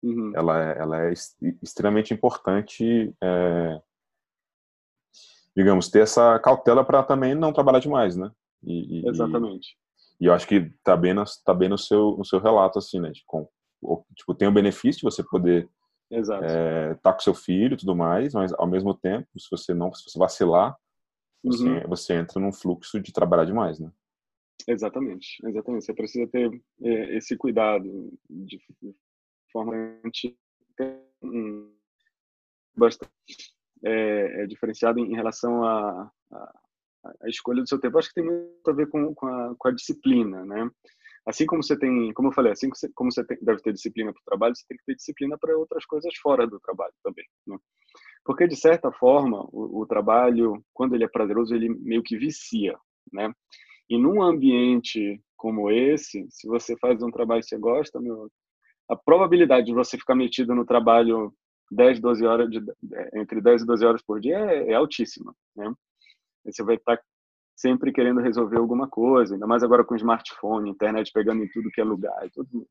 uhum. 0.03 0.33
ela, 0.35 0.63
é, 0.63 0.79
ela 0.79 1.03
é 1.05 1.13
extremamente 1.63 2.13
importante, 2.15 3.15
é, 3.23 3.83
digamos, 5.57 5.89
ter 5.89 6.01
essa 6.01 6.39
cautela 6.39 6.85
para 6.85 7.03
também 7.03 7.35
não 7.35 7.53
trabalhar 7.53 7.81
demais, 7.81 8.17
né? 8.17 8.31
E, 8.63 9.07
Exatamente. 9.09 9.77
E, 10.21 10.25
e, 10.25 10.27
eu 10.27 10.33
acho 10.33 10.47
que 10.47 10.71
tá 10.83 10.97
bem, 10.97 11.15
no, 11.15 11.25
tá 11.45 11.53
bem 11.53 11.69
no, 11.69 11.79
seu, 11.79 12.17
no 12.17 12.25
seu 12.25 12.39
relato, 12.39 12.79
assim, 12.79 13.01
né? 13.01 13.13
Com, 13.27 13.49
tipo, 14.17 14.35
tem 14.35 14.49
o 14.49 14.53
benefício 14.53 15.01
de 15.01 15.15
você 15.15 15.23
poder 15.23 15.69
estar 16.11 16.45
é, 16.45 16.95
tá 16.95 17.13
com 17.13 17.21
seu 17.21 17.35
filho 17.35 17.75
e 17.75 17.77
tudo 17.77 17.95
mais, 17.97 18.35
mas 18.35 18.53
ao 18.55 18.67
mesmo 18.67 18.95
tempo, 18.95 19.29
se 19.39 19.49
você 19.51 19.75
não, 19.75 19.93
se 19.93 20.05
você 20.09 20.19
vacilar, 20.19 20.77
você, 21.43 21.69
uhum. 21.69 21.89
você 21.89 22.15
entra 22.15 22.41
num 22.41 22.53
fluxo 22.53 23.01
de 23.01 23.13
trabalhar 23.13 23.45
demais, 23.45 23.79
né? 23.79 23.91
Exatamente, 24.67 25.27
exatamente. 25.47 25.85
Você 25.85 25.95
precisa 25.95 26.27
ter 26.31 26.51
é, 26.83 27.17
esse 27.17 27.37
cuidado 27.37 28.13
de 28.31 28.59
forma 29.53 30.01
bastante 32.77 33.11
é, 33.85 34.43
é 34.43 34.47
diferenciado 34.47 34.99
em 34.99 35.15
relação 35.15 35.65
à 35.65 36.11
escolha 37.27 37.63
do 37.63 37.69
seu 37.69 37.79
tempo. 37.79 37.99
Acho 37.99 38.09
que 38.09 38.15
tem 38.15 38.25
muito 38.25 38.69
a 38.71 38.73
ver 38.73 38.89
com, 38.89 39.15
com, 39.15 39.27
a, 39.27 39.55
com 39.57 39.69
a 39.69 39.73
disciplina, 39.73 40.45
né? 40.45 40.71
Assim 41.27 41.47
como 41.47 41.63
você 41.63 41.79
tem, 41.79 42.13
como 42.13 42.29
eu 42.29 42.33
falei, 42.33 42.53
assim 42.53 42.69
como 42.95 43.11
você 43.11 43.25
tem, 43.25 43.39
deve 43.41 43.63
ter 43.63 43.73
disciplina 43.73 44.13
para 44.13 44.21
o 44.21 44.25
trabalho, 44.25 44.55
você 44.55 44.65
tem 44.69 44.77
que 44.77 44.85
ter 44.85 44.95
disciplina 44.95 45.39
para 45.39 45.57
outras 45.57 45.85
coisas 45.87 46.13
fora 46.23 46.47
do 46.47 46.61
trabalho 46.61 46.93
também, 47.03 47.25
né? 47.47 47.57
Porque 48.25 48.47
de 48.47 48.57
certa 48.57 48.91
forma, 48.93 49.43
o, 49.53 49.83
o 49.83 49.87
trabalho, 49.87 50.63
quando 50.73 50.95
ele 50.95 51.05
é 51.05 51.09
prazeroso, 51.09 51.55
ele 51.55 51.69
meio 51.69 52.03
que 52.03 52.17
vicia, 52.17 52.77
né? 53.13 53.33
E 53.89 53.99
num 53.99 54.23
ambiente 54.23 55.21
como 55.37 55.71
esse, 55.71 56.27
se 56.31 56.47
você 56.47 56.77
faz 56.79 57.03
um 57.03 57.11
trabalho 57.11 57.43
que 57.43 57.49
você 57.49 57.59
gosta, 57.59 58.01
meu, 58.01 58.31
a 58.89 58.97
probabilidade 58.97 59.67
de 59.67 59.75
você 59.75 59.99
ficar 59.99 60.15
metido 60.15 60.55
no 60.55 60.65
trabalho 60.65 61.33
10, 61.71 62.01
12 62.01 62.27
horas, 62.27 62.51
de, 62.51 62.63
entre 63.15 63.41
10 63.41 63.63
e 63.63 63.67
12 63.67 63.85
horas 63.85 64.03
por 64.03 64.21
dia 64.21 64.39
é, 64.39 64.71
é 64.71 64.75
altíssima, 64.75 65.35
né? 65.57 65.73
Você 66.45 66.63
vai 66.63 66.77
estar 66.77 66.99
sempre 67.57 67.93
querendo 67.93 68.21
resolver 68.21 68.59
alguma 68.59 68.89
coisa, 68.89 69.35
ainda 69.35 69.47
mais 69.47 69.63
agora 69.63 69.85
com 69.85 69.95
smartphone, 69.97 70.71
internet 70.71 71.11
pegando 71.13 71.45
em 71.45 71.49
tudo 71.49 71.71
que 71.71 71.81
é 71.81 71.85
lugar, 71.85 72.29
tudo, 72.33 72.67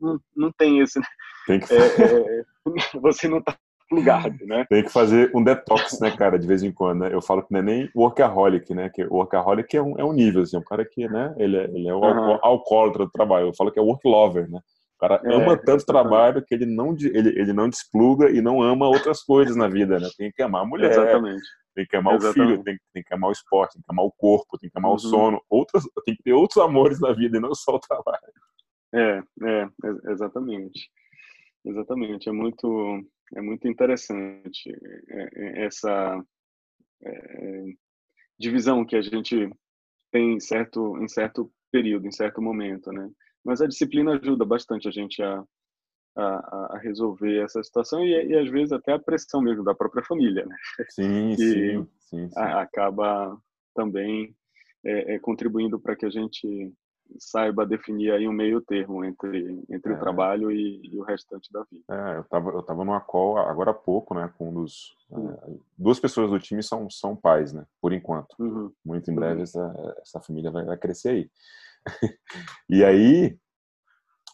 não, 0.00 0.20
não 0.34 0.52
tem 0.52 0.80
esse, 0.80 0.98
né? 0.98 1.06
Tem 1.46 1.60
que... 1.60 1.72
é, 1.72 2.40
é, 2.40 2.44
você 3.00 3.28
não 3.28 3.38
está 3.38 3.56
plugado, 3.88 4.44
né? 4.46 4.66
Tem 4.68 4.82
que 4.82 4.90
fazer 4.90 5.30
um 5.34 5.42
detox, 5.42 6.00
né, 6.00 6.10
cara, 6.10 6.38
de 6.38 6.46
vez 6.46 6.62
em 6.62 6.72
quando, 6.72 7.00
né? 7.00 7.10
Eu 7.12 7.22
falo 7.22 7.42
que 7.42 7.52
não 7.52 7.60
é 7.60 7.62
nem 7.62 7.90
workaholic, 7.94 8.74
né? 8.74 8.88
Que 8.88 9.04
workaholic 9.04 9.76
é 9.76 9.82
um, 9.82 9.98
é 9.98 10.04
um 10.04 10.12
nível, 10.12 10.42
assim, 10.42 10.56
um 10.56 10.62
cara 10.62 10.84
que, 10.84 11.08
né, 11.08 11.34
ele 11.38 11.56
é, 11.56 11.64
ele 11.64 11.88
é 11.88 11.94
o 11.94 12.00
uhum. 12.00 12.38
alcoólatra 12.42 13.04
do 13.04 13.10
trabalho. 13.10 13.48
Eu 13.48 13.54
falo 13.54 13.70
que 13.70 13.78
é 13.78 13.82
work 13.82 14.06
lover, 14.06 14.50
né? 14.50 14.60
O 14.96 14.98
cara 14.98 15.20
é, 15.24 15.34
ama 15.34 15.56
tanto 15.56 15.82
o 15.82 15.86
trabalho 15.86 16.42
que 16.42 16.54
ele 16.54 16.64
não, 16.64 16.96
ele, 16.98 17.38
ele 17.38 17.52
não 17.52 17.68
despluga 17.68 18.30
e 18.30 18.40
não 18.40 18.62
ama 18.62 18.88
outras 18.88 19.22
coisas 19.22 19.54
na 19.54 19.68
vida, 19.68 19.98
né? 19.98 20.08
Tem 20.16 20.32
que 20.32 20.42
amar 20.42 20.62
a 20.62 20.66
mulher, 20.66 20.90
Exatamente. 20.90 21.42
tem 21.74 21.86
que 21.86 21.96
amar 21.96 22.14
Exatamente. 22.14 22.40
o 22.40 22.50
filho, 22.50 22.64
tem, 22.64 22.78
tem 22.94 23.02
que 23.02 23.14
amar 23.14 23.28
o 23.28 23.32
esporte, 23.32 23.74
tem 23.74 23.82
que 23.82 23.92
amar 23.92 24.06
o 24.06 24.12
corpo, 24.12 24.58
tem 24.58 24.70
que 24.70 24.78
amar 24.78 24.90
uhum. 24.90 24.96
o 24.96 24.98
sono. 25.00 25.42
Outras, 25.50 25.84
tem 26.06 26.16
que 26.16 26.22
ter 26.22 26.32
outros 26.32 26.62
amores 26.64 26.98
na 26.98 27.12
vida 27.12 27.36
e 27.36 27.40
não 27.40 27.54
só 27.54 27.74
o 27.74 27.78
trabalho. 27.78 28.18
É, 28.94 29.22
é, 29.42 29.68
exatamente. 30.10 30.88
Exatamente. 31.66 32.28
É 32.28 32.32
muito, 32.32 33.04
é 33.34 33.40
muito 33.40 33.66
interessante 33.68 34.70
é, 35.08 35.28
é, 35.34 35.64
essa 35.66 36.24
é, 37.02 37.64
divisão 38.38 38.84
que 38.84 38.96
a 38.96 39.02
gente 39.02 39.50
tem 40.10 40.34
em 40.34 40.40
certo, 40.40 40.96
em 41.02 41.08
certo 41.08 41.50
período, 41.70 42.06
em 42.06 42.12
certo 42.12 42.40
momento, 42.40 42.92
né? 42.92 43.10
Mas 43.44 43.60
a 43.60 43.66
disciplina 43.66 44.16
ajuda 44.16 44.44
bastante 44.44 44.88
a 44.88 44.90
gente 44.90 45.22
a, 45.22 45.44
a, 46.16 46.76
a 46.76 46.78
resolver 46.78 47.42
essa 47.42 47.62
situação 47.62 48.04
e, 48.04 48.10
e, 48.10 48.36
às 48.36 48.48
vezes 48.50 48.72
até 48.72 48.92
a 48.92 48.98
pressão 48.98 49.40
mesmo 49.40 49.62
da 49.62 49.74
própria 49.74 50.04
família, 50.04 50.46
né? 50.46 50.56
Sim, 50.90 51.34
sim, 51.36 51.86
sim, 51.98 52.28
sim. 52.28 52.30
acaba 52.34 53.36
também 53.74 54.34
é, 54.84 55.14
é, 55.14 55.18
contribuindo 55.18 55.78
para 55.78 55.96
que 55.96 56.06
a 56.06 56.10
gente 56.10 56.72
saiba 57.18 57.66
definir 57.66 58.12
aí 58.12 58.28
um 58.28 58.32
meio 58.32 58.60
termo 58.60 59.04
entre 59.04 59.62
entre 59.70 59.92
é. 59.92 59.96
o 59.96 59.98
trabalho 59.98 60.50
e, 60.50 60.80
e, 60.84 60.98
o 60.98 61.02
restante 61.02 61.52
da 61.52 61.64
vida. 61.70 61.84
É, 61.90 62.16
eu 62.16 62.20
estava 62.22 62.50
eu 62.50 62.62
tava 62.62 62.84
numa 62.84 63.00
call 63.00 63.38
agora 63.38 63.70
há 63.70 63.74
pouco, 63.74 64.14
né, 64.14 64.30
com 64.36 64.50
um 64.50 64.62
dos 64.62 64.96
uhum. 65.10 65.58
duas 65.76 65.98
pessoas 65.98 66.30
do 66.30 66.38
time 66.38 66.62
são 66.62 66.88
são 66.90 67.16
pais, 67.16 67.52
né, 67.52 67.64
por 67.80 67.92
enquanto. 67.92 68.34
Uhum. 68.38 68.72
Muito 68.84 69.10
em 69.10 69.14
breve 69.14 69.36
uhum. 69.36 69.42
essa 69.42 69.94
essa 70.02 70.20
família 70.20 70.50
vai, 70.50 70.64
vai 70.64 70.76
crescer 70.76 71.08
aí. 71.10 71.30
e 72.68 72.84
aí 72.84 73.38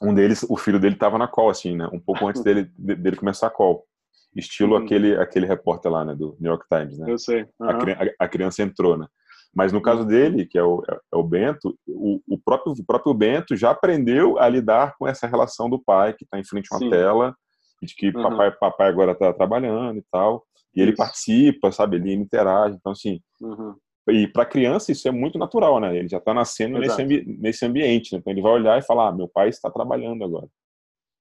um 0.01 0.13
deles, 0.13 0.45
o 0.49 0.57
filho 0.57 0.81
dele 0.81 0.95
estava 0.95 1.17
na 1.17 1.29
call 1.29 1.51
assim, 1.51 1.77
né, 1.77 1.89
um 1.93 2.01
pouco 2.01 2.27
antes 2.27 2.43
dele 2.43 2.65
dele 2.77 3.17
começar 3.17 3.47
a 3.47 3.51
call. 3.51 3.87
Estilo 4.35 4.77
uhum. 4.77 4.85
aquele 4.85 5.17
aquele 5.17 5.47
repórter 5.47 5.93
lá, 5.93 6.05
né, 6.05 6.15
do 6.15 6.37
New 6.41 6.51
York 6.51 6.67
Times, 6.67 6.99
né? 6.99 7.11
Eu 7.11 7.19
sei. 7.19 7.47
A, 7.61 8.25
a, 8.25 8.29
criança 8.29 8.63
entrou, 8.63 8.97
né? 8.97 9.07
Mas 9.55 9.73
no 9.73 9.83
caso 9.83 10.05
dele, 10.05 10.47
que 10.47 10.57
é 10.57 10.63
o, 10.63 10.83
é 10.89 11.17
o 11.17 11.23
Bento, 11.23 11.79
o, 11.87 12.21
o, 12.27 12.39
próprio, 12.39 12.73
o 12.73 12.85
próprio 12.85 13.13
Bento 13.13 13.55
já 13.55 13.71
aprendeu 13.71 14.39
a 14.39 14.49
lidar 14.49 14.95
com 14.99 15.07
essa 15.07 15.27
relação 15.27 15.69
do 15.69 15.79
pai 15.79 16.15
que 16.15 16.25
está 16.25 16.39
em 16.39 16.45
frente 16.45 16.69
a 16.73 16.77
uma 16.77 16.79
Sim. 16.81 16.91
tela, 16.91 17.37
e 17.83 17.87
de 17.87 17.95
que 17.95 18.09
uhum. 18.09 18.23
papai, 18.23 18.53
papai 18.53 18.89
agora 18.89 19.13
está 19.13 19.33
trabalhando 19.33 19.99
e 19.99 20.05
tal. 20.11 20.45
E 20.75 20.81
ele 20.81 20.97
participa, 20.97 21.71
sabe? 21.71 21.97
Ele 21.97 22.15
interage. 22.15 22.77
Então, 22.77 22.93
assim. 22.93 23.21
Uhum. 23.41 23.75
E 24.09 24.27
para 24.27 24.47
criança 24.47 24.91
isso 24.91 25.07
é 25.07 25.11
muito 25.11 25.39
natural, 25.39 25.79
né? 25.79 25.97
Ele 25.97 26.09
já 26.09 26.19
está 26.19 26.33
nascendo 26.33 26.79
nesse, 26.79 27.01
ambi 27.01 27.25
nesse 27.39 27.65
ambiente. 27.65 28.13
Né? 28.13 28.19
Então 28.19 28.33
ele 28.33 28.43
vai 28.43 28.53
olhar 28.53 28.79
e 28.79 28.83
falar: 28.83 29.09
ah, 29.09 29.13
meu 29.13 29.29
pai 29.29 29.49
está 29.49 29.71
trabalhando 29.71 30.25
agora. 30.25 30.49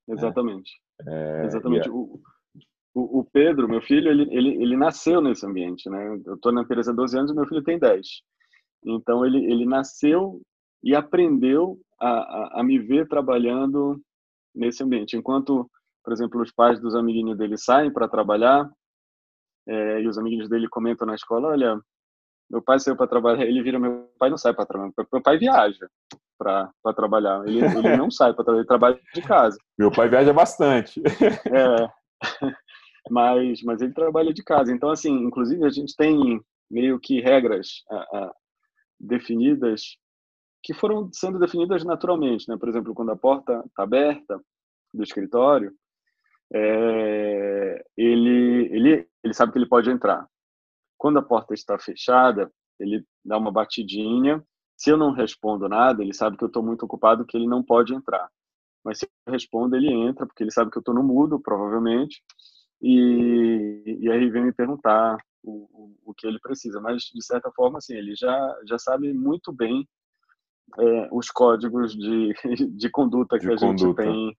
Exatamente. 0.07 0.71
É, 1.07 1.45
Exatamente. 1.45 1.88
É... 1.88 1.91
O, 1.91 2.19
o, 2.93 3.19
o, 3.19 3.25
Pedro, 3.25 3.69
meu 3.69 3.81
filho, 3.81 4.10
ele, 4.10 4.27
ele, 4.31 4.62
ele 4.62 4.77
nasceu 4.77 5.21
nesse 5.21 5.45
ambiente, 5.45 5.89
né? 5.89 6.19
Eu 6.25 6.36
estou 6.36 6.51
na 6.51 6.62
empresa 6.62 6.91
há 6.91 6.93
12 6.93 7.17
anos 7.17 7.31
e 7.31 7.36
meu 7.36 7.48
filho 7.48 7.63
tem 7.63 7.79
10. 7.79 8.07
Então, 8.86 9.25
ele, 9.25 9.45
ele 9.51 9.65
nasceu 9.65 10.41
e 10.83 10.95
aprendeu 10.95 11.79
a, 12.00 12.10
a, 12.10 12.60
a 12.60 12.63
me 12.63 12.79
ver 12.79 13.07
trabalhando 13.07 14.01
nesse 14.53 14.83
ambiente. 14.83 15.15
Enquanto, 15.15 15.69
por 16.03 16.12
exemplo, 16.12 16.41
os 16.41 16.51
pais 16.51 16.79
dos 16.81 16.95
amiguinhos 16.95 17.38
dele 17.38 17.57
saem 17.57 17.91
para 17.91 18.07
trabalhar, 18.07 18.69
é, 19.67 20.01
e 20.01 20.07
os 20.07 20.17
amiguinhos 20.17 20.50
dele 20.50 20.67
comentam 20.67 21.07
na 21.07 21.15
escola, 21.15 21.50
olha, 21.50 21.79
meu 22.50 22.62
pai 22.62 22.79
saiu 22.79 22.98
para 22.98 23.07
trabalhar, 23.07 23.45
ele 23.45 23.62
vira 23.62 23.79
meu 23.79 24.10
pai 24.19 24.29
não 24.29 24.38
sai 24.38 24.53
para 24.53 24.65
trabalhar, 24.65 24.91
meu 25.12 25.21
pai 25.21 25.38
viaja 25.38 25.88
para 26.38 26.93
trabalhar, 26.95 27.48
ele, 27.48 27.60
ele 27.60 27.95
não 27.95 28.10
sai 28.10 28.33
para 28.33 28.43
trabalhar, 28.43 28.62
ele 28.62 28.67
trabalha 28.67 29.00
de 29.13 29.21
casa. 29.21 29.57
Meu 29.77 29.91
pai 29.91 30.10
viaja 30.10 30.33
bastante. 30.33 31.01
É, 31.45 31.88
mas, 33.10 33.62
mas 33.63 33.81
ele 33.81 33.93
trabalha 33.93 34.34
de 34.34 34.43
casa. 34.43 34.72
Então, 34.72 34.89
assim, 34.89 35.12
inclusive 35.12 35.65
a 35.65 35.70
gente 35.70 35.96
tem 35.96 36.41
meio 36.70 37.00
que 37.00 37.20
regras 37.22 37.84
a, 37.89 37.96
a, 37.96 38.34
definidas 39.00 39.98
que 40.63 40.74
foram 40.74 41.10
sendo 41.12 41.39
definidas 41.39 41.84
naturalmente, 41.84 42.48
né? 42.48 42.55
Por 42.58 42.70
exemplo, 42.70 42.93
quando 42.93 43.12
a 43.12 43.15
porta 43.15 43.63
está 43.65 43.84
aberta 43.84 44.39
do 44.93 45.03
escritório, 45.03 45.74
é, 46.53 47.84
ele, 47.98 48.70
ele, 48.72 49.08
ele 49.24 49.34
sabe 49.34 49.51
que 49.51 49.58
ele 49.58 49.67
pode 49.67 49.89
entrar. 49.89 50.27
Quando 50.98 51.17
a 51.17 51.24
porta 51.24 51.53
está 51.53 51.79
fechada, 51.79 52.51
ele 52.79 53.03
dá 53.25 53.38
uma 53.38 53.51
batidinha. 53.51 54.43
Se 54.77 54.91
eu 54.91 54.98
não 54.98 55.13
respondo 55.13 55.67
nada, 55.67 56.03
ele 56.03 56.13
sabe 56.13 56.38
que 56.38 56.43
eu 56.43 56.48
estou 56.48 56.63
muito 56.63 56.84
ocupado, 56.84 57.25
que 57.25 57.38
ele 57.38 57.48
não 57.48 57.63
pode 57.63 57.93
entrar. 57.93 58.29
Mas 58.84 59.00
se 59.00 59.10
eu 59.25 59.34
respondo, 59.34 59.75
ele 59.75 59.91
entra, 59.91 60.25
porque 60.25 60.43
ele 60.43 60.51
sabe 60.51 60.72
que 60.72 60.77
eu 60.77 60.81
estou 60.81 60.93
no 60.93 61.03
mudo, 61.03 61.39
provavelmente. 61.39 62.22
E, 62.81 64.00
e 64.01 64.11
aí 64.11 64.29
vem 64.29 64.45
me 64.45 64.53
perguntar 64.53 65.17
o, 65.43 65.93
o, 66.03 66.13
que 66.13 66.25
ele 66.25 66.39
precisa. 66.39 66.79
Mas, 66.81 67.03
de 67.03 67.23
certa 67.23 67.51
forma, 67.51 67.77
assim, 67.77 67.95
ele 67.95 68.15
já, 68.15 68.59
já 68.65 68.77
sabe 68.77 69.13
muito 69.13 69.51
bem 69.51 69.88
é, 70.79 71.09
os 71.11 71.29
códigos 71.29 71.95
de, 71.95 72.33
de 72.75 72.89
conduta 72.89 73.38
que 73.38 73.45
de 73.45 73.53
a 73.53 73.57
conduta. 73.57 74.03
gente 74.03 74.13
tem 74.13 74.38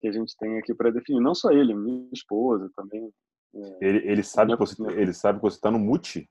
que 0.00 0.08
a 0.08 0.12
gente 0.12 0.36
tem 0.36 0.58
aqui 0.58 0.74
para 0.74 0.90
definir. 0.90 1.20
Não 1.20 1.34
só 1.34 1.50
ele, 1.50 1.74
minha 1.74 2.10
esposa 2.12 2.70
também. 2.76 3.10
É, 3.54 3.78
ele, 3.80 3.98
ele, 4.06 4.22
sabe 4.22 4.52
que 4.52 4.58
você, 4.58 4.82
ele 4.92 5.14
sabe 5.14 5.38
que 5.38 5.44
você 5.44 5.56
está 5.56 5.70
no 5.70 5.78
mute? 5.78 6.28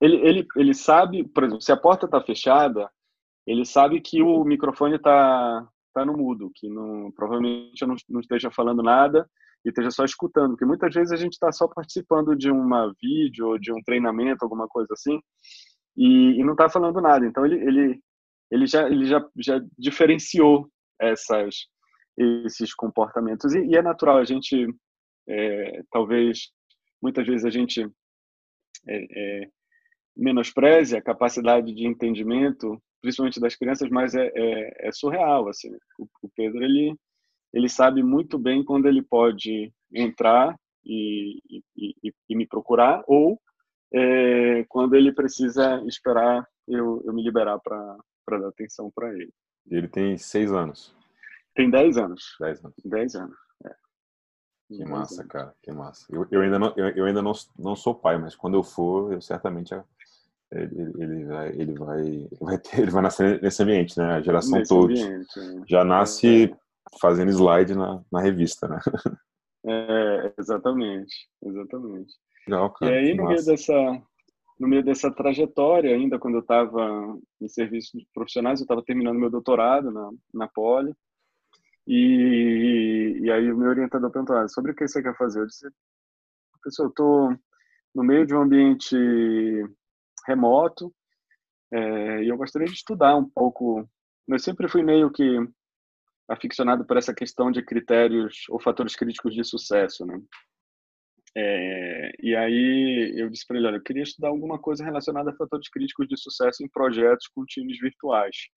ele, 0.00 0.16
ele, 0.16 0.46
ele 0.56 0.74
sabe, 0.74 1.22
por 1.28 1.44
exemplo, 1.44 1.62
se 1.62 1.70
a 1.70 1.76
porta 1.76 2.06
está 2.06 2.20
fechada, 2.20 2.90
ele 3.46 3.64
sabe 3.64 4.00
que 4.00 4.20
o 4.20 4.42
microfone 4.44 4.96
está 4.96 5.68
tá 5.94 6.04
no 6.04 6.16
mudo, 6.16 6.50
que 6.56 6.68
não, 6.68 7.12
provavelmente 7.12 7.80
eu 7.80 7.88
não, 7.88 7.94
não 8.08 8.20
esteja 8.20 8.50
falando 8.50 8.82
nada 8.82 9.28
e 9.66 9.70
esteja 9.70 9.90
só 9.90 10.04
escutando, 10.04 10.50
porque 10.50 10.64
muitas 10.64 10.94
vezes 10.94 11.12
a 11.12 11.16
gente 11.16 11.32
está 11.32 11.50
só 11.50 11.66
participando 11.66 12.36
de 12.36 12.48
uma 12.48 12.94
vídeo 13.02 13.48
ou 13.48 13.58
de 13.58 13.72
um 13.72 13.82
treinamento, 13.84 14.44
alguma 14.44 14.68
coisa 14.68 14.92
assim, 14.92 15.18
e, 15.96 16.40
e 16.40 16.44
não 16.44 16.52
está 16.52 16.68
falando 16.68 17.00
nada. 17.00 17.26
Então 17.26 17.44
ele, 17.44 17.56
ele, 17.56 18.00
ele, 18.48 18.66
já, 18.66 18.86
ele 18.88 19.04
já, 19.06 19.28
já 19.36 19.60
diferenciou 19.76 20.70
essas, 21.00 21.66
esses 22.16 22.72
comportamentos 22.74 23.52
e, 23.54 23.66
e 23.66 23.76
é 23.76 23.82
natural 23.82 24.18
a 24.18 24.24
gente, 24.24 24.72
é, 25.28 25.82
talvez, 25.90 26.52
muitas 27.02 27.26
vezes 27.26 27.44
a 27.44 27.50
gente 27.50 27.82
é, 28.86 29.42
é, 29.42 29.48
menospreze 30.16 30.96
a 30.96 31.02
capacidade 31.02 31.74
de 31.74 31.88
entendimento, 31.88 32.80
principalmente 33.02 33.40
das 33.40 33.56
crianças, 33.56 33.90
mas 33.90 34.14
é, 34.14 34.30
é, 34.32 34.88
é 34.88 34.92
surreal. 34.92 35.48
Assim, 35.48 35.72
o, 35.98 36.06
o 36.22 36.30
Pedro 36.36 36.62
ele 36.62 36.94
ele 37.52 37.68
sabe 37.68 38.02
muito 38.02 38.38
bem 38.38 38.64
quando 38.64 38.86
ele 38.86 39.02
pode 39.02 39.72
entrar 39.92 40.58
e, 40.84 41.40
e, 41.50 41.62
e, 41.76 42.12
e 42.28 42.36
me 42.36 42.46
procurar 42.46 43.02
ou 43.06 43.40
é, 43.92 44.64
quando 44.68 44.94
ele 44.94 45.12
precisa 45.12 45.82
esperar 45.86 46.46
eu, 46.68 47.02
eu 47.04 47.12
me 47.12 47.22
liberar 47.22 47.58
para 47.60 48.38
dar 48.38 48.48
atenção 48.48 48.90
para 48.94 49.12
ele. 49.12 49.32
Ele 49.70 49.88
tem 49.88 50.16
seis 50.18 50.52
anos. 50.52 50.94
Tem 51.54 51.70
dez 51.70 51.96
anos. 51.96 52.36
Dez 52.40 52.64
anos. 52.64 52.76
Dez 52.84 53.14
anos. 53.14 53.36
É. 53.64 53.74
Que 54.68 54.84
massa, 54.84 55.22
anos. 55.22 55.32
cara, 55.32 55.54
que 55.62 55.72
massa. 55.72 56.06
Eu, 56.10 56.26
eu 56.30 56.40
ainda, 56.40 56.58
não, 56.58 56.74
eu, 56.76 56.88
eu, 56.88 57.04
ainda 57.04 57.22
não, 57.22 57.32
não 57.58 57.76
sou 57.76 57.94
pai, 57.94 58.18
mas 58.18 58.34
quando 58.34 58.54
eu 58.54 58.62
for, 58.62 59.12
eu 59.12 59.20
certamente 59.20 59.74
ele, 60.52 60.92
ele, 60.98 61.24
vai, 61.24 61.48
ele 61.48 61.72
vai, 61.74 62.00
ele 62.00 62.28
vai, 62.40 62.58
ter, 62.58 62.80
ele 62.80 62.90
vai 62.90 63.02
nascer 63.02 63.42
nesse 63.42 63.62
ambiente, 63.62 63.98
né? 63.98 64.14
A 64.14 64.20
geração 64.20 64.62
toda 64.62 64.92
é. 64.92 65.24
já 65.66 65.84
nasce 65.84 66.44
é 66.44 66.56
fazendo 67.00 67.30
slide 67.30 67.74
na, 67.74 68.02
na 68.10 68.20
revista, 68.20 68.68
né? 68.68 68.78
É, 69.68 70.34
exatamente, 70.38 71.28
exatamente. 71.42 72.14
Legal, 72.46 72.72
cara, 72.74 72.92
e 72.92 72.98
aí, 72.98 73.14
no 73.16 73.24
meio, 73.26 73.44
dessa, 73.44 74.02
no 74.60 74.68
meio 74.68 74.84
dessa 74.84 75.10
trajetória, 75.10 75.94
ainda 75.94 76.18
quando 76.18 76.34
eu 76.34 76.40
estava 76.40 77.18
em 77.40 77.48
serviços 77.48 78.06
profissionais, 78.14 78.60
eu 78.60 78.64
estava 78.64 78.84
terminando 78.84 79.18
meu 79.18 79.30
doutorado 79.30 79.90
na, 79.90 80.10
na 80.32 80.48
Poli, 80.48 80.94
e, 81.86 83.18
e 83.22 83.30
aí 83.30 83.50
o 83.50 83.56
meu 83.56 83.68
orientador 83.68 84.10
perguntou, 84.10 84.36
ah, 84.36 84.48
sobre 84.48 84.72
o 84.72 84.74
que 84.74 84.86
você 84.86 85.02
quer 85.02 85.16
fazer? 85.16 85.40
Eu 85.40 85.46
disse, 85.46 85.68
professor, 86.52 86.84
eu 86.84 86.88
estou 86.90 87.36
no 87.94 88.04
meio 88.04 88.26
de 88.26 88.34
um 88.34 88.42
ambiente 88.42 88.96
remoto, 90.26 90.92
é, 91.72 92.22
e 92.22 92.28
eu 92.28 92.36
gostaria 92.36 92.66
de 92.68 92.74
estudar 92.74 93.16
um 93.16 93.28
pouco. 93.28 93.88
Eu 94.28 94.38
sempre 94.38 94.68
fui 94.68 94.82
meio 94.82 95.10
que 95.10 95.24
aficionado 96.28 96.84
por 96.84 96.96
essa 96.96 97.14
questão 97.14 97.50
de 97.50 97.62
critérios 97.62 98.44
ou 98.48 98.60
fatores 98.60 98.96
críticos 98.96 99.34
de 99.34 99.44
sucesso, 99.44 100.04
né? 100.04 100.20
É, 101.38 102.12
e 102.22 102.34
aí 102.34 103.12
eu 103.14 103.28
disse 103.28 103.46
para 103.46 103.58
ele, 103.58 103.66
olha, 103.66 103.76
eu 103.76 103.82
queria 103.82 104.02
estudar 104.02 104.28
alguma 104.28 104.58
coisa 104.58 104.82
relacionada 104.82 105.30
a 105.30 105.36
fatores 105.36 105.68
críticos 105.68 106.08
de 106.08 106.16
sucesso 106.16 106.64
em 106.64 106.68
projetos 106.68 107.28
com 107.28 107.44
times 107.44 107.78
virtuais. 107.78 108.48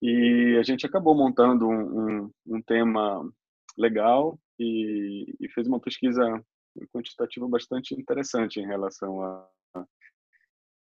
E 0.00 0.56
a 0.58 0.62
gente 0.62 0.86
acabou 0.86 1.16
montando 1.16 1.68
um, 1.68 2.22
um, 2.22 2.32
um 2.46 2.62
tema 2.62 3.28
legal 3.76 4.38
e, 4.58 5.34
e, 5.40 5.48
fez 5.50 5.66
uma 5.66 5.80
pesquisa 5.80 6.22
quantitativa 6.92 7.48
bastante 7.48 7.92
interessante 7.94 8.60
em 8.60 8.66
relação 8.66 9.20
a, 9.22 9.48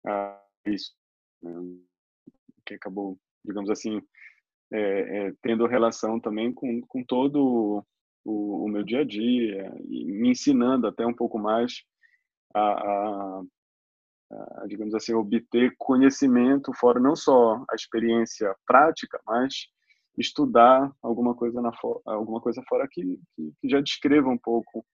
a 0.08 0.42
isso, 0.66 0.92
né? 1.42 1.54
que 2.66 2.74
acabou, 2.74 3.18
digamos 3.44 3.70
assim, 3.70 4.02
é, 4.76 5.28
é, 5.28 5.34
tendo 5.42 5.66
relação 5.66 6.20
também 6.20 6.54
com, 6.54 6.82
com 6.82 7.04
todo 7.04 7.86
o, 8.26 8.66
o, 8.66 8.68
meu 8.68 8.84
dia 8.84 9.02
a 9.02 9.04
dia 9.06 9.74
e 9.88 10.12
me 10.12 10.32
ensinando 10.32 10.88
até 10.88 11.06
um 11.06 11.14
pouco 11.14 11.40
mais 11.40 11.84
a, 12.54 12.62
a, 12.62 13.44
a, 14.32 14.66
digamos 14.68 14.94
assim, 14.94 15.14
obter 15.14 15.74
conhecimento 15.78 16.74
fora 16.74 17.00
não 17.00 17.16
só 17.16 17.64
a 17.70 17.76
experiência 17.76 18.54
prática, 18.68 19.20
mas 19.26 19.68
estudar 20.18 20.92
alguma 21.02 21.34
coisa 21.36 21.62
na 21.62 21.72
alguma 22.06 22.42
coisa 22.42 22.62
fora 22.68 22.88
que, 22.90 23.20
que, 23.36 23.70
já 23.70 23.80
descreva 23.80 24.30
um 24.30 24.38
pouco 24.38 24.86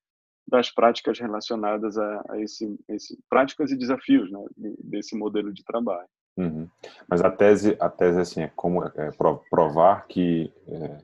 das 0.47 0.69
práticas 0.69 1.19
relacionadas 1.19 1.97
a, 1.97 2.23
a 2.29 2.39
esse, 2.39 2.77
esse, 2.89 3.17
práticas 3.29 3.71
e 3.71 3.77
desafios 3.77 4.31
né, 4.31 4.39
desse 4.83 5.15
modelo 5.15 5.53
de 5.53 5.63
trabalho. 5.63 6.09
Uhum. 6.37 6.69
Mas 7.07 7.21
a 7.21 7.29
tese, 7.29 7.75
a 7.79 7.89
tese 7.89 8.19
assim, 8.19 8.41
é 8.41 8.51
como 8.55 8.83
é, 8.83 9.11
provar 9.49 10.07
que 10.07 10.51
é, 10.67 11.03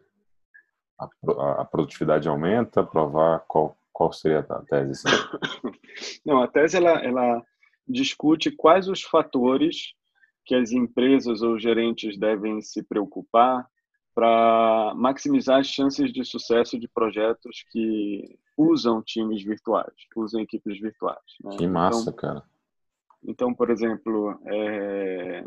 a, 1.00 1.62
a, 1.62 1.66
produtividade 1.66 2.28
aumenta, 2.28 2.84
provar 2.84 3.44
qual, 3.48 3.78
qual 3.92 4.12
seria 4.12 4.40
a 4.40 4.62
tese? 4.64 4.92
Assim? 5.08 5.72
Não, 6.26 6.42
a 6.42 6.48
tese 6.48 6.78
ela, 6.78 7.04
ela 7.04 7.44
discute 7.88 8.52
quais 8.52 8.88
os 8.88 9.04
fatores 9.04 9.94
que 10.46 10.56
as 10.56 10.72
empresas 10.72 11.42
ou 11.42 11.60
gerentes 11.60 12.18
devem 12.18 12.62
se 12.62 12.82
preocupar 12.82 13.68
para 14.16 14.94
maximizar 14.96 15.60
as 15.60 15.68
chances 15.68 16.12
de 16.12 16.26
sucesso 16.26 16.80
de 16.80 16.88
projetos 16.88 17.64
que 17.70 18.40
usam 18.58 19.04
times 19.04 19.44
virtuais, 19.44 19.94
usam 20.16 20.42
equipes 20.42 20.80
virtuais. 20.82 21.20
Né? 21.44 21.58
Que 21.58 21.68
massa, 21.68 22.10
então, 22.10 22.14
cara. 22.14 22.44
Então, 23.28 23.54
por 23.54 23.70
exemplo, 23.70 24.40
é, 24.48 25.44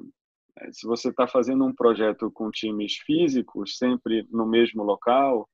se 0.70 0.86
você 0.86 1.08
está 1.08 1.26
fazendo 1.26 1.64
um 1.64 1.74
projeto 1.74 2.30
com 2.30 2.50
times 2.50 2.96
físicos, 2.98 3.78
sempre 3.78 4.26
no 4.30 4.46
mesmo 4.46 4.82
local, 4.82 5.48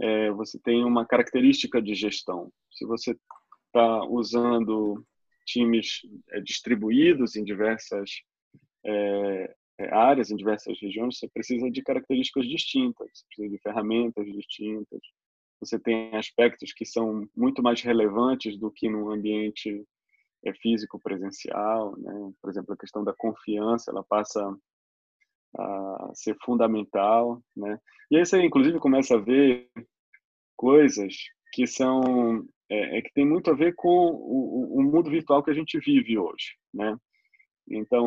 é, 0.00 0.30
você 0.32 0.58
tem 0.58 0.84
uma 0.84 1.06
característica 1.06 1.80
de 1.80 1.94
gestão. 1.94 2.52
Se 2.70 2.84
você 2.84 3.16
está 3.66 4.04
usando 4.04 5.04
times 5.46 6.00
é, 6.30 6.40
distribuídos 6.40 7.34
em 7.34 7.44
diversas 7.44 8.10
é, 8.84 9.54
é, 9.78 9.94
áreas, 9.94 10.30
em 10.30 10.36
diversas 10.36 10.78
regiões, 10.80 11.18
você 11.18 11.28
precisa 11.28 11.70
de 11.70 11.82
características 11.82 12.46
distintas, 12.46 13.08
você 13.12 13.24
precisa 13.26 13.48
de 13.48 13.62
ferramentas 13.62 14.26
distintas. 14.26 15.00
Você 15.60 15.78
tem 15.78 16.14
aspectos 16.14 16.72
que 16.74 16.84
são 16.84 17.26
muito 17.34 17.62
mais 17.62 17.80
relevantes 17.80 18.58
do 18.58 18.70
que 18.70 18.88
no 18.88 19.10
ambiente 19.10 19.82
é, 20.44 20.52
físico 20.54 20.98
presencial, 21.00 21.96
né? 21.98 22.32
Por 22.40 22.50
exemplo, 22.50 22.74
a 22.74 22.76
questão 22.76 23.02
da 23.02 23.12
confiança, 23.12 23.90
ela 23.90 24.04
passa 24.04 24.40
a 25.56 26.10
ser 26.14 26.36
fundamental, 26.44 27.40
né? 27.56 27.78
E 28.10 28.16
aí 28.16 28.26
você 28.26 28.42
inclusive 28.42 28.78
começa 28.78 29.14
a 29.14 29.20
ver 29.20 29.68
coisas 30.56 31.14
que 31.52 31.66
são 31.66 32.44
é, 32.68 32.98
é 32.98 33.02
que 33.02 33.12
tem 33.12 33.26
muito 33.26 33.50
a 33.50 33.54
ver 33.54 33.74
com 33.74 33.88
o, 33.88 34.78
o, 34.78 34.82
mundo 34.82 35.10
virtual 35.10 35.42
que 35.42 35.50
a 35.50 35.54
gente 35.54 35.78
vive 35.78 36.18
hoje, 36.18 36.56
né? 36.72 36.96
Então, 37.68 38.04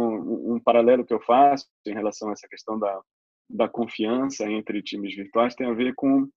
um 0.53 0.59
paralelo 0.59 1.05
que 1.05 1.13
eu 1.13 1.21
faço 1.21 1.67
em 1.85 1.93
relação 1.93 2.29
a 2.29 2.33
essa 2.33 2.47
questão 2.47 2.77
da, 2.77 3.01
da 3.49 3.67
confiança 3.67 4.45
entre 4.45 4.83
times 4.83 5.15
virtuais 5.15 5.55
tem 5.55 5.67
a 5.67 5.73
ver 5.73 5.95
com 5.95 6.29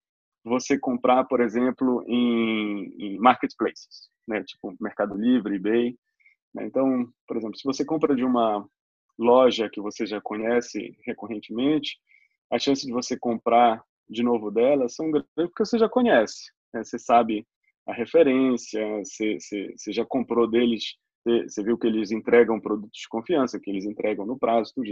você 0.44 0.78
comprar, 0.78 1.25
por 1.25 1.40
exemplo, 1.40 2.04
em, 2.06 2.94
em 2.99 3.18
marketplaces, 3.18 4.09
né? 4.26 4.42
tipo 4.44 4.75
Mercado 4.80 5.14
Livre, 5.14 5.56
eBay. 5.56 5.97
Né? 6.54 6.66
Então, 6.66 7.09
por 7.26 7.37
exemplo, 7.37 7.56
se 7.56 7.64
você 7.64 7.85
compra 7.85 8.14
de 8.14 8.25
uma 8.25 8.66
loja 9.18 9.68
que 9.68 9.80
você 9.80 10.06
já 10.06 10.20
conhece 10.20 10.97
recorrentemente, 11.04 11.99
a 12.50 12.59
chance 12.59 12.87
de 12.87 12.92
você 12.92 13.18
comprar 13.18 13.82
de 14.09 14.23
novo 14.23 14.50
dela 14.50 14.88
são 14.88 15.11
grandes 15.11 15.30
porque 15.35 15.64
você 15.64 15.78
já 15.78 15.88
conhece. 15.88 16.50
Né? 16.73 16.82
Você 16.82 16.99
sabe 16.99 17.47
a 17.87 17.92
referência, 17.92 18.80
você, 18.99 19.38
você, 19.38 19.75
você 19.76 19.92
já 19.92 20.04
comprou 20.04 20.49
deles 20.49 20.97
você 21.25 21.62
viu 21.62 21.76
que 21.76 21.87
eles 21.87 22.11
entregam 22.11 22.61
produtos 22.61 22.99
de 22.99 23.09
confiança, 23.09 23.61
que 23.61 23.70
eles 23.70 23.85
entregam 23.85 24.25
no 24.25 24.38
prazo, 24.38 24.73
tudo. 24.75 24.88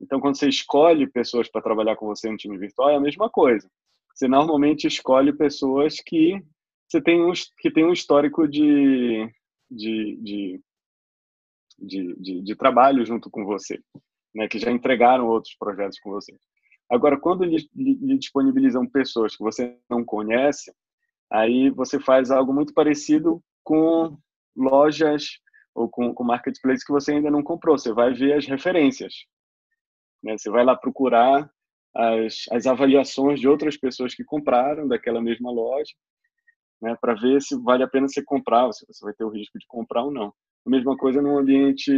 Então, 0.00 0.20
quando 0.20 0.36
você 0.36 0.48
escolhe 0.48 1.06
pessoas 1.06 1.50
para 1.50 1.62
trabalhar 1.62 1.96
com 1.96 2.06
você 2.06 2.30
no 2.30 2.36
time 2.36 2.58
virtual, 2.58 2.90
é 2.90 2.96
a 2.96 3.00
mesma 3.00 3.30
coisa. 3.30 3.68
Você 4.16 4.26
normalmente 4.26 4.86
escolhe 4.86 5.30
pessoas 5.30 6.00
que 6.00 6.42
você 6.88 7.02
tem 7.02 7.22
um, 7.22 7.32
que 7.58 7.70
tem 7.70 7.84
um 7.84 7.92
histórico 7.92 8.48
de, 8.48 9.30
de, 9.70 10.16
de, 10.16 10.60
de, 11.78 12.16
de, 12.16 12.42
de 12.42 12.56
trabalho 12.56 13.04
junto 13.04 13.28
com 13.28 13.44
você, 13.44 13.78
né? 14.34 14.48
que 14.48 14.58
já 14.58 14.70
entregaram 14.70 15.26
outros 15.26 15.54
projetos 15.58 16.00
com 16.00 16.10
você. 16.10 16.34
Agora, 16.88 17.20
quando 17.20 17.44
lhe, 17.44 17.68
lhe 17.74 18.16
disponibilizam 18.16 18.88
pessoas 18.88 19.36
que 19.36 19.42
você 19.42 19.76
não 19.90 20.02
conhece, 20.02 20.72
aí 21.30 21.68
você 21.68 22.00
faz 22.00 22.30
algo 22.30 22.54
muito 22.54 22.72
parecido 22.72 23.42
com 23.62 24.16
lojas 24.56 25.40
ou 25.74 25.90
com, 25.90 26.14
com 26.14 26.24
marketplace 26.24 26.86
que 26.86 26.92
você 26.92 27.12
ainda 27.12 27.30
não 27.30 27.42
comprou. 27.42 27.76
Você 27.76 27.92
vai 27.92 28.14
ver 28.14 28.32
as 28.32 28.46
referências. 28.46 29.12
Né? 30.22 30.38
Você 30.38 30.48
vai 30.48 30.64
lá 30.64 30.74
procurar 30.74 31.50
as, 31.96 32.44
as 32.50 32.66
avaliações 32.66 33.40
de 33.40 33.48
outras 33.48 33.76
pessoas 33.76 34.14
que 34.14 34.24
compraram 34.24 34.86
daquela 34.86 35.20
mesma 35.20 35.50
loja, 35.50 35.92
né? 36.80 36.96
para 37.00 37.14
ver 37.14 37.40
se 37.40 37.56
vale 37.62 37.82
a 37.82 37.88
pena 37.88 38.08
você 38.08 38.22
comprar, 38.22 38.70
se 38.72 38.84
você 38.86 39.04
vai 39.04 39.14
ter 39.14 39.24
o 39.24 39.30
risco 39.30 39.58
de 39.58 39.66
comprar 39.66 40.04
ou 40.04 40.12
não. 40.12 40.32
A 40.66 40.70
mesma 40.70 40.96
coisa 40.96 41.22
no 41.22 41.38
ambiente 41.38 41.90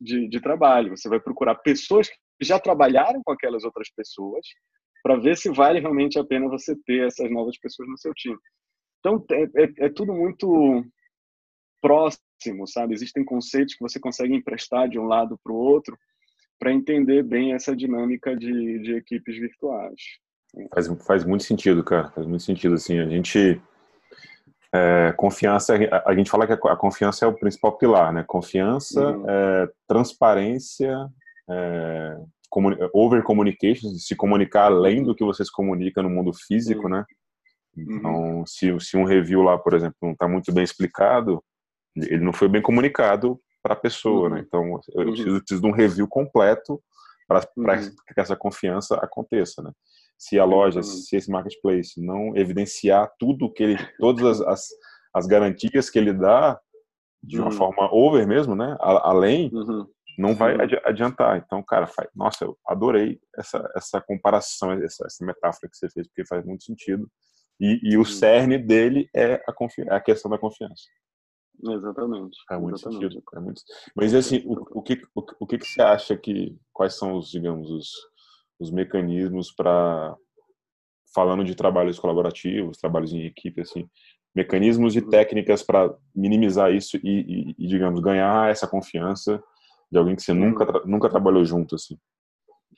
de, 0.00 0.28
de 0.28 0.40
trabalho. 0.40 0.96
Você 0.96 1.08
vai 1.08 1.20
procurar 1.20 1.54
pessoas 1.56 2.08
que 2.08 2.16
já 2.42 2.58
trabalharam 2.58 3.22
com 3.24 3.32
aquelas 3.32 3.64
outras 3.64 3.88
pessoas 3.94 4.46
para 5.02 5.16
ver 5.16 5.36
se 5.36 5.50
vale 5.50 5.80
realmente 5.80 6.18
a 6.18 6.24
pena 6.24 6.48
você 6.48 6.76
ter 6.84 7.06
essas 7.06 7.30
novas 7.30 7.58
pessoas 7.58 7.88
no 7.88 7.98
seu 7.98 8.12
time. 8.14 8.38
Então, 9.00 9.24
é, 9.30 9.42
é, 9.42 9.86
é 9.86 9.88
tudo 9.88 10.12
muito 10.12 10.84
próximo, 11.80 12.66
sabe? 12.66 12.94
Existem 12.94 13.24
conceitos 13.24 13.74
que 13.74 13.82
você 13.82 13.98
consegue 13.98 14.34
emprestar 14.34 14.88
de 14.88 14.98
um 14.98 15.06
lado 15.06 15.38
para 15.42 15.52
o 15.52 15.56
outro 15.56 15.98
para 16.58 16.72
entender 16.72 17.22
bem 17.22 17.52
essa 17.52 17.74
dinâmica 17.74 18.36
de, 18.36 18.78
de 18.80 18.94
equipes 18.94 19.36
virtuais. 19.36 20.00
Faz, 20.72 20.86
faz 21.04 21.24
muito 21.24 21.44
sentido, 21.44 21.82
cara. 21.82 22.10
Faz 22.10 22.26
muito 22.26 22.42
sentido, 22.42 22.74
assim. 22.74 22.98
A 22.98 23.08
gente... 23.08 23.60
É, 24.74 25.12
confiança, 25.18 25.74
a, 26.06 26.14
gente 26.14 26.30
fala 26.30 26.46
que 26.46 26.54
a, 26.54 26.76
confiança 26.76 27.26
é 27.26 27.28
o 27.28 27.34
principal 27.34 27.76
pilar, 27.76 28.10
né? 28.10 28.24
Confiança, 28.26 29.06
uhum. 29.06 29.24
é, 29.28 29.68
transparência, 29.86 31.10
é, 31.50 32.16
over 32.94 33.22
communication, 33.22 33.90
se 33.90 34.16
comunicar 34.16 34.66
além 34.66 35.02
do 35.02 35.14
que 35.14 35.22
você 35.22 35.44
se 35.44 35.52
comunica 35.52 36.02
no 36.02 36.08
mundo 36.08 36.32
físico, 36.32 36.84
uhum. 36.84 36.88
né? 36.88 37.04
Então, 37.76 38.38
uhum. 38.38 38.46
se, 38.46 38.74
se 38.80 38.96
um 38.96 39.04
review 39.04 39.42
lá, 39.42 39.58
por 39.58 39.74
exemplo, 39.74 39.96
não 40.00 40.12
está 40.12 40.26
muito 40.26 40.50
bem 40.52 40.64
explicado, 40.64 41.42
ele 41.96 42.24
não 42.24 42.32
foi 42.32 42.48
bem 42.48 42.62
comunicado 42.62 43.38
para 43.62 43.74
a 43.74 43.76
pessoa, 43.76 44.28
né? 44.28 44.36
uhum. 44.36 44.40
né? 44.40 44.44
Então 44.46 44.80
eu 44.94 45.06
uhum. 45.06 45.12
preciso, 45.12 45.38
preciso, 45.38 45.60
de 45.60 45.66
um 45.66 45.72
review 45.72 46.08
completo 46.08 46.82
para 47.26 47.40
uhum. 47.56 47.94
que 48.14 48.20
essa 48.20 48.36
confiança 48.36 48.96
aconteça, 48.96 49.62
né? 49.62 49.70
Se 50.18 50.38
a 50.38 50.44
loja, 50.44 50.82
se 50.82 51.16
esse 51.16 51.30
marketplace 51.30 52.00
não 52.00 52.36
evidenciar 52.36 53.10
tudo 53.18 53.52
que 53.52 53.62
ele, 53.62 53.78
todas 53.98 54.40
as, 54.40 54.46
as, 54.46 54.68
as 55.14 55.26
garantias 55.26 55.90
que 55.90 55.98
ele 55.98 56.12
dá 56.12 56.60
de 57.22 57.38
uma 57.38 57.50
uhum. 57.50 57.52
forma 57.52 57.88
over 57.92 58.26
mesmo, 58.26 58.54
né? 58.54 58.76
além, 58.80 59.50
uhum. 59.52 59.86
não 60.18 60.34
vai 60.34 60.56
adiantar. 60.84 61.38
Então, 61.38 61.62
cara, 61.62 61.86
faz, 61.86 62.08
nossa, 62.14 62.44
eu 62.44 62.56
adorei 62.66 63.20
essa, 63.36 63.68
essa 63.76 64.00
comparação, 64.00 64.72
essa, 64.72 65.06
essa 65.06 65.24
metáfora 65.24 65.68
que 65.70 65.76
você 65.76 65.88
fez, 65.88 66.06
porque 66.08 66.26
faz 66.26 66.44
muito 66.44 66.64
sentido. 66.64 67.08
E, 67.60 67.80
e 67.82 67.96
o 67.96 68.00
uhum. 68.00 68.04
cerne 68.04 68.58
dele 68.58 69.08
é 69.14 69.34
a, 69.34 69.54
é 69.88 69.94
a 69.94 70.00
questão 70.00 70.30
da 70.30 70.38
confiança. 70.38 70.82
Exatamente. 71.64 72.36
É 72.50 72.56
muito 72.56 72.76
exatamente. 72.76 73.14
sentido. 73.14 73.24
É 73.34 73.40
muito... 73.40 73.62
Mas 73.94 74.14
assim, 74.14 74.42
o, 74.46 74.78
o, 74.78 74.82
que, 74.82 75.02
o, 75.14 75.24
o 75.40 75.46
que, 75.46 75.58
que 75.58 75.66
você 75.66 75.82
acha 75.82 76.16
que 76.16 76.56
quais 76.72 76.96
são 76.96 77.16
os, 77.16 77.30
digamos, 77.30 77.70
os, 77.70 77.90
os 78.58 78.70
mecanismos 78.70 79.52
para 79.52 80.16
falando 81.14 81.44
de 81.44 81.54
trabalhos 81.54 81.98
colaborativos, 81.98 82.78
trabalhos 82.78 83.12
em 83.12 83.26
equipe, 83.26 83.60
assim, 83.60 83.86
mecanismos 84.34 84.96
e 84.96 85.00
uhum. 85.00 85.10
técnicas 85.10 85.62
para 85.62 85.94
minimizar 86.14 86.72
isso 86.72 86.96
e, 86.96 87.00
e, 87.04 87.54
e, 87.58 87.68
digamos, 87.68 88.00
ganhar 88.00 88.50
essa 88.50 88.66
confiança 88.66 89.42
de 89.90 89.98
alguém 89.98 90.16
que 90.16 90.22
você 90.22 90.32
uhum. 90.32 90.50
nunca 90.50 90.82
nunca 90.86 91.10
trabalhou 91.10 91.44
junto, 91.44 91.74
assim. 91.74 91.98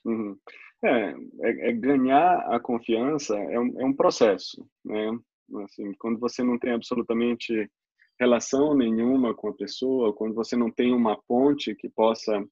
Uhum. 0.05 0.37
É, 0.85 1.15
é, 1.43 1.71
é, 1.71 1.73
ganhar 1.73 2.39
a 2.53 2.61
confiança 2.61 3.37
é 3.37 3.59
um, 3.59 3.81
é 3.81 3.85
um 3.85 3.95
processo, 3.95 4.67
né? 4.85 5.19
Assim, 5.65 5.93
quando 5.99 6.19
você 6.19 6.43
não 6.43 6.59
tem 6.59 6.73
absolutamente 6.73 7.71
relação 8.19 8.75
nenhuma 8.75 9.35
com 9.35 9.49
a 9.49 9.55
pessoa, 9.55 10.15
quando 10.15 10.35
você 10.35 10.57
não 10.57 10.71
tem 10.71 10.93
uma 10.93 11.21
ponte 11.27 11.75
que 11.75 11.89
possa, 11.89 12.45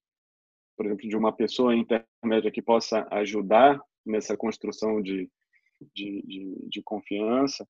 por 0.77 0.87
exemplo, 0.87 1.09
de 1.09 1.17
uma 1.17 1.33
pessoa 1.33 1.75
intermédia 1.75 2.51
que 2.51 2.63
possa 2.63 3.07
ajudar 3.11 3.81
nessa 4.05 4.37
construção 4.37 5.01
de, 5.01 5.31
de, 5.95 6.23
de, 6.23 6.69
de 6.69 6.83
confiança, 6.83 7.67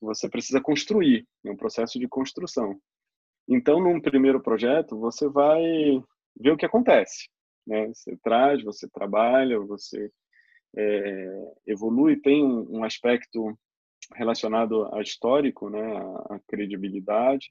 você 0.00 0.28
precisa 0.28 0.60
construir, 0.60 1.26
é 1.44 1.50
um 1.50 1.56
processo 1.56 1.98
de 1.98 2.08
construção. 2.08 2.78
Então, 3.48 3.80
num 3.80 4.00
primeiro 4.00 4.42
projeto, 4.42 4.98
você 4.98 5.28
vai 5.28 5.62
ver 6.38 6.50
o 6.50 6.56
que 6.56 6.66
acontece. 6.66 7.28
Né? 7.66 7.88
Você 7.88 8.16
traz, 8.22 8.62
você 8.62 8.88
trabalha, 8.88 9.58
você 9.60 10.10
é, 10.76 11.54
evolui, 11.66 12.20
tem 12.20 12.44
um, 12.44 12.78
um 12.78 12.84
aspecto 12.84 13.56
relacionado 14.14 14.92
a 14.94 15.02
histórico, 15.02 15.68
né, 15.68 15.96
a, 16.30 16.38
credibilidade. 16.48 17.50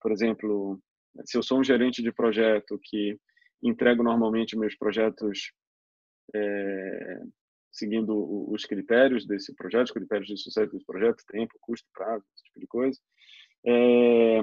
Por 0.00 0.12
exemplo, 0.12 0.80
se 1.24 1.36
eu 1.36 1.42
sou 1.42 1.60
um 1.60 1.64
gerente 1.64 2.02
de 2.02 2.12
projeto 2.12 2.78
que 2.82 3.18
entrego 3.62 4.02
normalmente 4.02 4.58
meus 4.58 4.76
projetos 4.76 5.52
é, 6.34 7.20
seguindo 7.74 8.50
os 8.50 8.64
critérios 8.64 9.26
desse 9.26 9.54
projeto, 9.54 9.86
os 9.86 9.92
critérios 9.92 10.28
de 10.28 10.36
sucesso 10.36 10.72
desse 10.72 10.86
projeto, 10.86 11.24
tempo, 11.28 11.54
custo, 11.60 11.86
prazo, 11.92 12.24
esse 12.34 12.44
tipo 12.44 12.60
de 12.60 12.66
coisa. 12.66 12.98
É, 13.66 14.38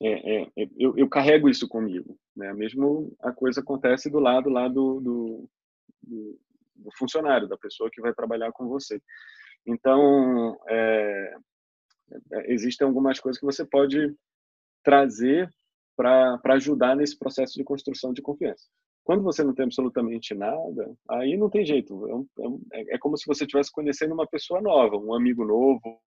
é, 0.00 0.10
é, 0.10 0.42
é, 0.42 0.68
eu, 0.78 0.96
eu, 0.96 1.08
carrego 1.08 1.48
isso 1.48 1.68
comigo, 1.68 2.18
né? 2.34 2.52
Mesmo 2.54 3.14
a 3.20 3.32
coisa 3.32 3.60
acontece 3.60 4.08
do 4.08 4.20
lado 4.20 4.48
lá 4.48 4.68
do, 4.68 5.00
do, 5.00 5.50
do, 6.02 6.40
do 6.76 6.90
funcionário, 6.96 7.48
da 7.48 7.58
pessoa 7.58 7.90
que 7.92 8.00
vai 8.00 8.14
trabalhar 8.14 8.52
com 8.52 8.68
você. 8.68 9.00
Então, 9.66 10.58
é, 10.68 11.34
é, 12.32 12.52
existem 12.52 12.86
algumas 12.86 13.20
coisas 13.20 13.38
que 13.38 13.46
você 13.46 13.64
pode 13.64 14.14
trazer 14.82 15.48
para 15.96 16.40
ajudar 16.54 16.96
nesse 16.96 17.16
processo 17.18 17.54
de 17.54 17.64
construção 17.64 18.12
de 18.12 18.22
confiança. 18.22 18.66
Quando 19.04 19.22
você 19.22 19.42
não 19.42 19.54
tem 19.54 19.64
absolutamente 19.64 20.34
nada, 20.34 20.94
aí 21.08 21.36
não 21.36 21.50
tem 21.50 21.64
jeito. 21.64 22.06
É, 22.08 22.14
um, 22.46 22.60
é, 22.72 22.94
é 22.94 22.98
como 22.98 23.16
se 23.16 23.26
você 23.26 23.44
estivesse 23.44 23.70
conhecendo 23.72 24.14
uma 24.14 24.26
pessoa 24.26 24.60
nova, 24.60 24.96
um 24.96 25.14
amigo 25.14 25.44
novo, 25.44 26.00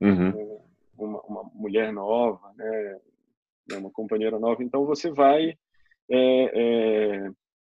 uhum. 0.00 0.60
uma, 0.96 1.20
uma, 1.22 1.42
mulher 1.54 1.92
nova, 1.92 2.52
né? 2.54 3.00
uma 3.72 3.90
companheira 3.90 4.38
nova. 4.38 4.62
Então 4.62 4.84
você 4.84 5.10
vai 5.10 5.56
é, 6.08 6.16
é, 6.18 7.30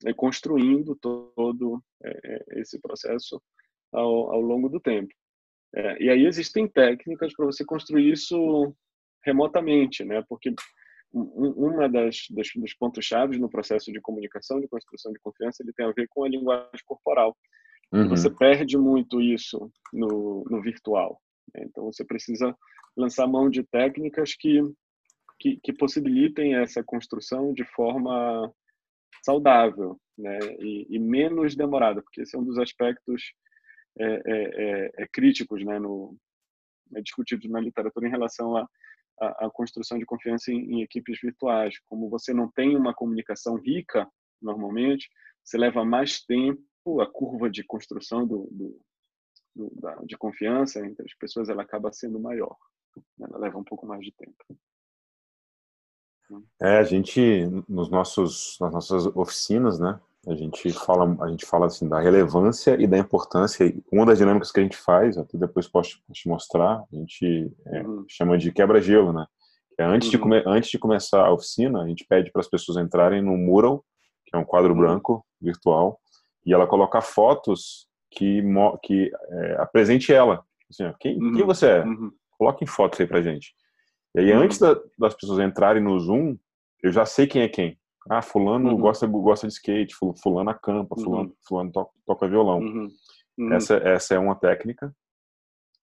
é 0.06 0.14
construindo 0.14 0.96
todo 0.96 1.82
esse 2.56 2.80
processo 2.80 3.40
ao, 3.92 4.32
ao 4.32 4.40
longo 4.40 4.68
do 4.68 4.80
tempo. 4.80 5.12
e 6.00 6.08
aí 6.10 6.26
existem 6.26 6.66
técnicas 6.68 7.34
para 7.34 7.46
você 7.46 7.64
construir 7.64 8.10
isso 8.10 8.74
remotamente, 9.24 10.04
né? 10.04 10.22
Porque 10.28 10.54
uma 11.12 11.88
das, 11.88 12.26
das 12.30 12.48
dos 12.56 12.74
pontos 12.74 13.04
chaves 13.04 13.38
no 13.38 13.48
processo 13.48 13.92
de 13.92 14.00
comunicação, 14.00 14.60
de 14.60 14.68
construção 14.68 15.12
de 15.12 15.20
confiança, 15.20 15.62
ele 15.62 15.72
tem 15.72 15.86
a 15.86 15.92
ver 15.92 16.08
com 16.08 16.24
a 16.24 16.28
linguagem 16.28 16.80
corporal. 16.86 17.36
Uhum. 17.92 18.08
Você 18.08 18.30
perde 18.30 18.78
muito 18.78 19.20
isso 19.20 19.70
no, 19.92 20.44
no 20.48 20.62
virtual. 20.62 21.20
Né? 21.54 21.64
Então 21.66 21.84
você 21.84 22.04
precisa 22.04 22.56
lançar 22.96 23.26
mão 23.26 23.50
de 23.50 23.62
técnicas 23.62 24.34
que, 24.34 24.62
que, 25.38 25.60
que 25.62 25.72
possibilitem 25.72 26.54
essa 26.54 26.82
construção 26.82 27.52
de 27.52 27.64
forma 27.64 28.50
saudável, 29.22 30.00
né? 30.16 30.38
E, 30.58 30.86
e, 30.88 30.98
menos 30.98 31.54
demorada, 31.54 32.02
porque 32.02 32.22
esse 32.22 32.34
é 32.34 32.38
um 32.38 32.44
dos 32.44 32.58
aspectos 32.58 33.32
é, 33.98 34.04
é, 34.04 34.22
é, 34.26 34.90
é 34.98 35.06
críticos, 35.12 35.64
né? 35.64 35.78
No, 35.78 36.16
é 36.94 37.00
discutido 37.00 37.48
na 37.48 37.60
literatura 37.60 38.06
em 38.06 38.10
relação 38.10 38.56
a, 38.56 38.66
a 39.20 39.50
construção 39.50 39.98
de 39.98 40.04
confiança 40.04 40.50
em, 40.50 40.74
em, 40.74 40.82
equipes 40.82 41.18
virtuais. 41.20 41.78
Como 41.88 42.08
você 42.08 42.32
não 42.32 42.50
tem 42.50 42.76
uma 42.76 42.94
comunicação 42.94 43.56
rica, 43.56 44.08
normalmente, 44.40 45.08
você 45.44 45.56
leva 45.56 45.84
mais 45.84 46.22
tempo, 46.22 46.60
a 47.00 47.10
curva 47.10 47.48
de 47.48 47.64
construção 47.64 48.26
do, 48.26 48.48
do, 48.50 48.80
do 49.54 49.80
da, 49.80 49.94
de 50.04 50.16
confiança 50.16 50.84
entre 50.84 51.04
as 51.04 51.14
pessoas 51.14 51.48
ela 51.48 51.62
acaba 51.62 51.92
sendo 51.92 52.18
maior. 52.18 52.56
Né? 53.18 53.26
Ela 53.28 53.38
leva 53.38 53.58
um 53.58 53.64
pouco 53.64 53.86
mais 53.86 54.04
de 54.04 54.12
tempo. 54.12 54.44
É, 56.60 56.78
a 56.78 56.82
gente, 56.82 57.20
nos 57.68 57.90
nossos, 57.90 58.56
nas 58.58 58.72
nossas 58.72 59.06
oficinas, 59.14 59.78
né, 59.78 60.00
a 60.28 60.34
gente 60.34 60.72
fala, 60.72 61.16
a 61.24 61.28
gente 61.28 61.44
fala 61.44 61.66
assim 61.66 61.88
da 61.88 62.00
relevância 62.00 62.80
e 62.80 62.86
da 62.86 62.96
importância. 62.96 63.74
Uma 63.90 64.06
das 64.06 64.18
dinâmicas 64.18 64.52
que 64.52 64.60
a 64.60 64.62
gente 64.62 64.76
faz, 64.76 65.18
até 65.18 65.36
depois 65.36 65.66
posso, 65.66 65.98
te 66.12 66.28
mostrar, 66.28 66.84
a 66.92 66.96
gente 66.96 67.52
é, 67.66 67.82
uhum. 67.82 68.04
chama 68.08 68.38
de 68.38 68.52
quebra-gelo, 68.52 69.12
né? 69.12 69.26
É 69.78 69.84
antes, 69.84 70.08
uhum. 70.08 70.12
de 70.12 70.18
come, 70.18 70.42
antes 70.46 70.70
de 70.70 70.78
começar 70.78 71.24
a 71.24 71.32
oficina, 71.32 71.82
a 71.82 71.88
gente 71.88 72.04
pede 72.08 72.30
para 72.30 72.40
as 72.40 72.48
pessoas 72.48 72.78
entrarem 72.78 73.20
no 73.20 73.36
mural, 73.36 73.84
que 74.24 74.36
é 74.36 74.38
um 74.38 74.44
quadro 74.44 74.72
uhum. 74.72 74.78
branco 74.78 75.26
virtual, 75.40 75.98
e 76.46 76.54
ela 76.54 76.68
coloca 76.68 77.00
fotos 77.00 77.88
que, 78.10 78.42
que 78.84 79.10
é, 79.30 79.56
apresente 79.60 80.12
ela. 80.12 80.44
Assim, 80.70 80.84
quem, 81.00 81.18
quem 81.18 81.40
uhum. 81.40 81.46
você 81.46 81.66
é? 81.66 81.84
Uhum. 81.84 82.12
Coloquem 82.38 82.66
fotos 82.68 83.00
aí 83.00 83.06
pra 83.08 83.22
gente. 83.22 83.54
E 84.14 84.20
aí, 84.20 84.32
uhum. 84.32 84.42
antes 84.42 84.58
da, 84.58 84.78
das 84.96 85.14
pessoas 85.14 85.40
entrarem 85.40 85.82
no 85.82 85.98
Zoom, 85.98 86.36
eu 86.80 86.92
já 86.92 87.04
sei 87.04 87.26
quem 87.26 87.42
é 87.42 87.48
quem. 87.48 87.76
Ah, 88.08 88.22
fulano 88.22 88.70
uhum. 88.70 88.76
gosta, 88.76 89.06
gosta 89.06 89.46
de 89.46 89.52
skate, 89.52 89.94
fulano 90.22 90.50
acampa, 90.50 90.96
fulano, 90.96 91.28
uhum. 91.28 91.34
fulano 91.46 91.72
toca, 91.72 91.90
toca 92.06 92.28
violão. 92.28 92.58
Uhum. 92.58 92.88
uhum. 93.38 93.52
Essa, 93.52 93.76
essa 93.76 94.14
é 94.14 94.18
uma 94.18 94.34
técnica. 94.34 94.94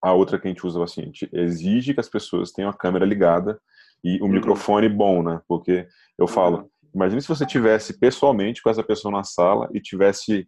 A 0.02 0.14
outra 0.14 0.40
que 0.40 0.48
a 0.48 0.50
gente 0.50 0.66
usa 0.66 0.84
assim, 0.84 1.02
a 1.02 1.06
gente 1.06 1.30
exige 1.34 1.94
que 1.94 2.00
as 2.00 2.10
pessoas 2.10 2.52
tenham 2.52 2.70
a 2.70 2.78
câmera 2.78 3.06
ligada 3.06 3.60
e 4.04 4.20
o 4.22 4.26
uhum. 4.26 4.32
microfone 4.32 4.88
bom, 4.88 5.22
né? 5.24 5.42
Porque 5.48 5.88
eu 6.18 6.28
falo, 6.28 6.60
uhum. 6.60 6.70
imagine 6.96 7.22
se 7.22 7.28
você 7.28 7.46
tivesse 7.46 7.98
pessoalmente 8.00 8.62
com 8.62 8.70
essa 8.70 8.84
pessoa 8.84 9.12
na 9.12 9.24
sala 9.24 9.70
e 9.74 9.82
tivesse 9.82 10.48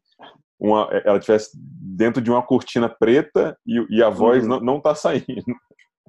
uma, 0.60 0.88
ela 1.06 1.20
tivesse 1.20 1.50
dentro 1.56 2.22
de 2.22 2.30
uma 2.30 2.44
cortina 2.44 2.88
preta 2.88 3.58
e, 3.66 3.98
e 3.98 4.04
a 4.04 4.10
voz 4.10 4.46
não, 4.46 4.60
não 4.60 4.80
tá 4.80 4.94
saindo. 4.94 5.26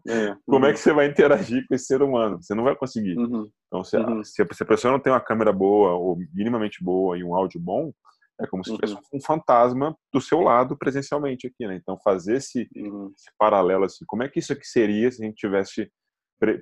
É, 0.09 0.35
Como 0.47 0.67
é 0.67 0.73
que 0.73 0.79
você 0.79 0.93
vai 0.93 1.07
interagir 1.07 1.67
com 1.67 1.75
esse 1.75 1.87
ser 1.87 2.03
humano? 2.03 2.43
Você 2.43 2.55
não 2.55 2.65
vai 2.65 2.75
conseguir. 2.75 3.17
Uhum. 3.17 3.49
Então, 3.67 3.85
se, 3.85 3.97
uhum. 3.97 4.25
se, 4.25 4.43
a 4.43 4.65
pessoa 4.65 4.93
não 4.93 5.01
tem 5.01 5.13
uma 5.13 5.21
câmera 5.21 5.53
boa 5.53 5.93
ou 5.93 6.19
minimamente 6.35 6.83
boa 6.83 7.17
e 7.17 7.23
um 7.23 7.35
áudio 7.35 7.61
bom, 7.61 7.93
é 8.41 8.47
como 8.47 8.65
se 8.65 8.75
tivesse 8.75 8.95
uhum. 8.95 9.01
um 9.15 9.21
fantasma 9.21 9.97
do 10.13 10.21
seu 10.21 10.41
lado 10.41 10.77
presencialmente 10.77 11.47
aqui, 11.47 11.67
né? 11.67 11.77
Então, 11.77 11.99
fazer 12.03 12.37
esse, 12.37 12.69
uhum. 12.75 13.13
esse, 13.17 13.31
paralelo 13.39 13.85
assim, 13.85 14.05
como 14.07 14.23
é 14.23 14.29
que 14.29 14.41
isso 14.41 14.53
aqui 14.53 14.67
seria 14.67 15.11
se 15.11 15.23
a 15.23 15.27
gente 15.27 15.37
tivesse 15.37 15.91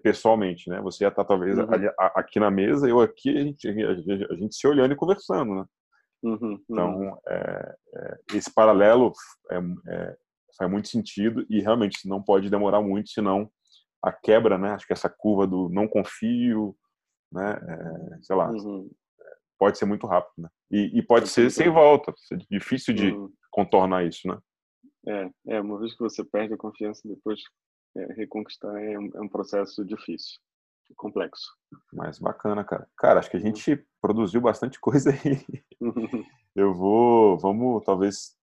pessoalmente, 0.03 0.69
né? 0.69 0.81
Você 0.83 1.05
ia 1.05 1.09
estar 1.09 1.25
talvez 1.25 1.59
uhum. 1.59 1.67
aqui 2.15 2.39
na 2.39 2.51
mesa, 2.51 2.87
eu 2.87 3.01
aqui, 3.01 3.31
a 3.35 3.41
gente, 3.41 3.67
a 3.67 4.35
gente 4.35 4.55
se 4.55 4.67
olhando 4.67 4.93
e 4.93 4.97
conversando, 4.97 5.55
né? 5.55 5.65
Uhum, 6.23 6.63
então, 6.69 6.99
uhum. 6.99 7.17
é, 7.27 7.75
é, 7.95 8.17
esse 8.35 8.53
paralelo 8.53 9.13
é, 9.51 9.57
é, 9.89 10.17
faz 10.61 10.71
muito 10.71 10.89
sentido 10.89 11.47
e 11.49 11.63
realmente 11.63 12.07
não 12.07 12.23
pode 12.23 12.51
demorar 12.51 12.83
muito, 12.83 13.09
senão 13.09 13.51
a 14.03 14.13
quebra, 14.13 14.59
né? 14.59 14.73
Acho 14.73 14.87
que 14.87 14.93
essa 14.93 15.09
curva 15.09 15.47
do 15.47 15.71
não 15.71 15.89
confio, 15.89 16.77
né? 17.33 17.53
É, 17.53 18.19
sei 18.21 18.37
lá, 18.37 18.51
uhum. 18.51 18.91
pode 19.59 19.79
ser 19.79 19.87
muito 19.87 20.07
rápido, 20.07 20.35
né? 20.43 20.49
E, 20.71 20.99
e 20.99 21.03
pode 21.03 21.29
ser 21.29 21.51
sem 21.51 21.71
volta, 21.71 22.13
é 22.33 22.37
difícil 22.51 22.93
de 22.93 23.11
uhum. 23.11 23.33
contornar 23.51 24.05
isso, 24.05 24.29
né? 24.29 24.39
É, 25.09 25.55
é, 25.55 25.61
uma 25.63 25.79
vez 25.79 25.95
que 25.95 26.01
você 26.01 26.23
perde 26.23 26.53
a 26.53 26.59
confiança, 26.59 27.09
depois 27.09 27.41
é, 27.97 28.13
reconquistar 28.13 28.79
é 28.83 28.99
um, 28.99 29.11
é 29.15 29.21
um 29.23 29.29
processo 29.29 29.83
difícil, 29.83 30.39
complexo. 30.95 31.57
Mas 31.91 32.19
bacana, 32.19 32.63
cara. 32.65 32.87
Cara, 32.99 33.19
acho 33.19 33.31
que 33.31 33.39
a 33.39 33.41
uhum. 33.41 33.47
gente 33.47 33.83
produziu 33.99 34.43
bastante 34.43 34.79
coisa 34.81 35.11
aí. 35.11 35.65
Eu 36.55 36.75
vou, 36.75 37.39
vamos 37.39 37.83
talvez 37.85 38.37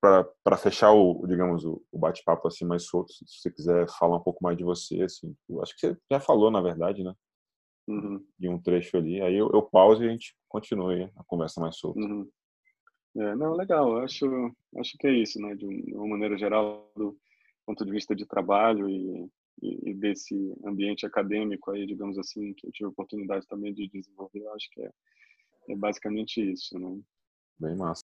para 0.00 0.56
fechar 0.56 0.92
o, 0.92 1.26
digamos, 1.26 1.64
o, 1.64 1.82
o 1.90 1.98
bate-papo 1.98 2.48
assim 2.48 2.64
mais 2.64 2.86
solto, 2.86 3.12
se 3.12 3.24
você 3.26 3.50
quiser 3.50 3.86
falar 3.98 4.16
um 4.16 4.22
pouco 4.22 4.42
mais 4.42 4.56
de 4.56 4.64
você, 4.64 5.02
assim, 5.02 5.34
acho 5.62 5.74
que 5.74 5.88
você 5.88 5.98
já 6.10 6.20
falou, 6.20 6.50
na 6.50 6.60
verdade, 6.60 7.02
né? 7.02 7.14
Uhum. 7.88 8.24
De 8.38 8.48
um 8.48 8.60
trecho 8.60 8.96
ali, 8.96 9.20
aí 9.20 9.34
eu, 9.34 9.50
eu 9.52 9.62
pauso 9.62 10.04
e 10.04 10.08
a 10.08 10.10
gente 10.10 10.36
continue 10.48 11.10
a 11.16 11.24
conversa 11.24 11.60
mais 11.60 11.76
solta. 11.76 12.00
Uhum. 12.00 12.28
É, 13.16 13.34
não, 13.34 13.54
legal, 13.54 13.98
acho, 13.98 14.26
acho 14.78 14.96
que 14.98 15.06
é 15.06 15.12
isso, 15.12 15.40
né? 15.40 15.54
De 15.54 15.66
uma 15.94 16.06
maneira 16.06 16.38
geral, 16.38 16.90
do 16.96 17.18
ponto 17.66 17.84
de 17.84 17.90
vista 17.90 18.14
de 18.14 18.24
trabalho 18.24 18.88
e, 18.88 19.28
e, 19.62 19.90
e 19.90 19.94
desse 19.94 20.34
ambiente 20.64 21.04
acadêmico 21.04 21.70
aí, 21.72 21.86
digamos 21.86 22.18
assim, 22.18 22.54
que 22.54 22.66
eu 22.66 22.72
tive 22.72 22.86
a 22.86 22.90
oportunidade 22.90 23.46
também 23.48 23.74
de 23.74 23.88
desenvolver, 23.88 24.46
acho 24.48 24.70
que 24.70 24.82
é, 24.82 24.90
é 25.70 25.76
basicamente 25.76 26.40
isso, 26.40 26.78
né? 26.78 27.00
Bem 27.58 27.76
massa. 27.76 28.02